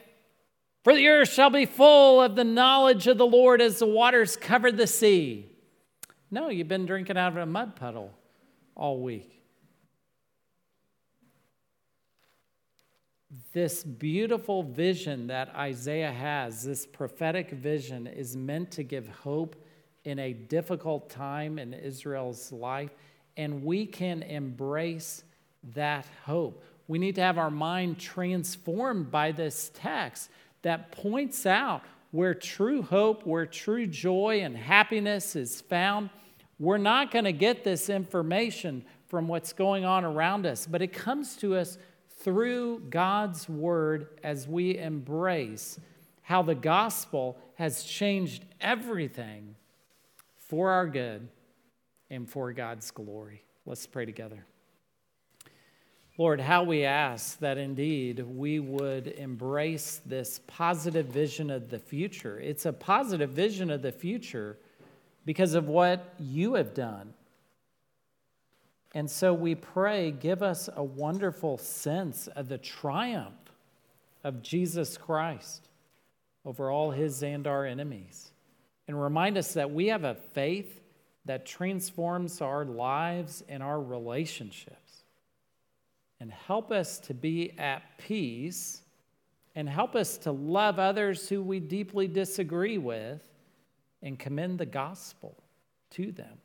For 0.86 0.96
the 0.96 1.10
earth 1.10 1.28
shall 1.28 1.50
be 1.50 1.66
full 1.66 2.22
of 2.22 2.38
the 2.38 2.46
knowledge 2.46 3.06
of 3.08 3.18
the 3.18 3.26
Lord 3.26 3.62
as 3.62 3.80
the 3.80 3.86
waters 3.86 4.38
cover 4.38 4.72
the 4.72 4.88
sea? 4.88 5.52
No, 6.32 6.48
you've 6.48 6.70
been 6.70 6.86
drinking 6.86 7.18
out 7.18 7.34
of 7.34 7.38
a 7.38 7.46
mud 7.46 7.76
puddle 7.76 8.14
all 8.76 9.02
week. 9.02 9.41
This 13.54 13.84
beautiful 13.84 14.62
vision 14.62 15.28
that 15.28 15.56
Isaiah 15.56 16.12
has, 16.12 16.64
this 16.64 16.86
prophetic 16.86 17.52
vision, 17.52 18.06
is 18.06 18.36
meant 18.36 18.72
to 18.72 18.84
give 18.84 19.08
hope 19.08 19.56
in 20.04 20.20
a 20.20 20.34
difficult 20.34 21.10
time 21.10 21.58
in 21.58 21.74
Israel's 21.74 22.52
life, 22.52 22.92
and 23.38 23.64
we 23.64 23.86
can 23.86 24.22
embrace 24.24 25.24
that 25.76 26.06
hope. 26.26 26.62
We 26.90 27.00
need 27.00 27.16
to 27.16 27.22
have 27.22 27.38
our 27.38 27.52
mind 27.52 28.00
transformed 28.00 29.12
by 29.12 29.32
this 29.32 29.72
text 29.74 30.30
that 30.64 30.92
points 30.92 31.46
out 31.46 31.84
where 32.12 32.34
true 32.34 32.82
hope, 32.82 33.26
where 33.26 33.46
true 33.46 33.88
joy 33.88 34.42
and 34.42 34.58
happiness 34.58 35.38
is 35.38 35.62
found. 35.62 36.10
We're 36.60 36.78
not 36.78 37.12
going 37.12 37.26
to 37.26 37.32
get 37.32 37.64
this 37.64 37.90
information 37.90 38.84
from 39.08 39.30
what's 39.30 39.54
going 39.54 39.86
on 39.86 40.04
around 40.04 40.46
us, 40.46 40.68
but 40.68 40.82
it 40.82 40.92
comes 40.92 41.38
to 41.38 41.56
us 41.56 41.78
through 42.24 42.82
God's 42.90 43.50
word 43.50 44.08
as 44.24 44.48
we 44.48 44.78
embrace 44.78 45.80
how 46.22 46.42
the 46.42 46.56
gospel 46.56 47.38
has 47.56 47.84
changed 47.84 48.46
everything 48.60 49.56
for 50.38 50.70
our 50.72 50.88
good 50.88 51.28
and 52.10 52.30
for 52.30 52.54
God's 52.54 52.92
glory. 52.92 53.44
Let's 53.66 53.88
pray 53.88 54.06
together. 54.06 54.46
Lord, 56.18 56.40
how 56.40 56.64
we 56.64 56.84
ask 56.84 57.40
that 57.40 57.58
indeed 57.58 58.20
we 58.20 58.60
would 58.60 59.08
embrace 59.08 60.02
this 60.06 60.42
positive 60.46 61.08
vision 61.08 61.50
of 61.50 61.70
the 61.70 61.80
future. 61.80 62.40
It's 62.40 62.66
a 62.66 62.74
positive 62.74 63.32
vision 63.32 63.72
of 63.72 63.82
the 63.82 63.92
future 63.92 64.58
because 65.26 65.54
of 65.54 65.68
what 65.68 66.14
you 66.20 66.56
have 66.56 66.74
done 66.74 67.14
and 68.94 69.10
so 69.10 69.34
we 69.34 69.56
pray, 69.56 70.12
give 70.12 70.44
us 70.44 70.70
a 70.76 70.84
wonderful 70.84 71.58
sense 71.58 72.28
of 72.28 72.50
the 72.50 72.58
triumph 72.58 73.34
of 74.24 74.42
Jesus 74.42 74.98
Christ 74.98 75.70
over 76.44 76.70
all 76.70 76.92
his 76.92 77.24
and 77.24 77.48
our 77.48 77.66
enemies. 77.66 78.32
And 78.88 79.02
remind 79.02 79.38
us 79.38 79.54
that 79.54 79.72
we 79.72 79.88
have 79.88 80.04
a 80.04 80.16
faith 80.16 80.82
that 81.26 81.46
transforms 81.46 82.42
our 82.42 82.66
lives 82.66 83.44
and 83.48 83.64
our 83.64 83.80
relationships. 83.80 85.04
And 86.20 86.32
help 86.32 86.72
us 86.72 87.00
to 87.00 87.14
be 87.14 87.58
at 87.58 87.98
peace 87.98 88.82
and 89.56 89.68
help 89.68 89.96
us 89.96 90.18
to 90.20 90.32
love 90.32 90.80
others 90.80 91.30
who 91.30 91.42
we 91.42 91.60
deeply 91.60 92.08
disagree 92.08 92.78
with 92.78 93.22
and 94.02 94.18
commend 94.18 94.60
the 94.60 94.66
gospel 94.66 95.36
to 95.92 96.12
them. 96.12 96.38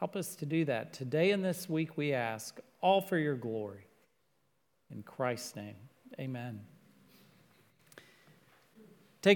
Help 0.00 0.16
us 0.16 0.34
to 0.36 0.46
do 0.46 0.64
that. 0.64 0.94
Today 0.94 1.30
and 1.30 1.44
this 1.44 1.68
week, 1.68 1.98
we 1.98 2.14
ask, 2.14 2.58
all 2.80 3.02
for 3.02 3.18
your 3.18 3.36
glory. 3.36 3.86
In 4.90 5.02
Christ's 5.02 5.54
name, 5.54 5.76
amen. 6.18 6.60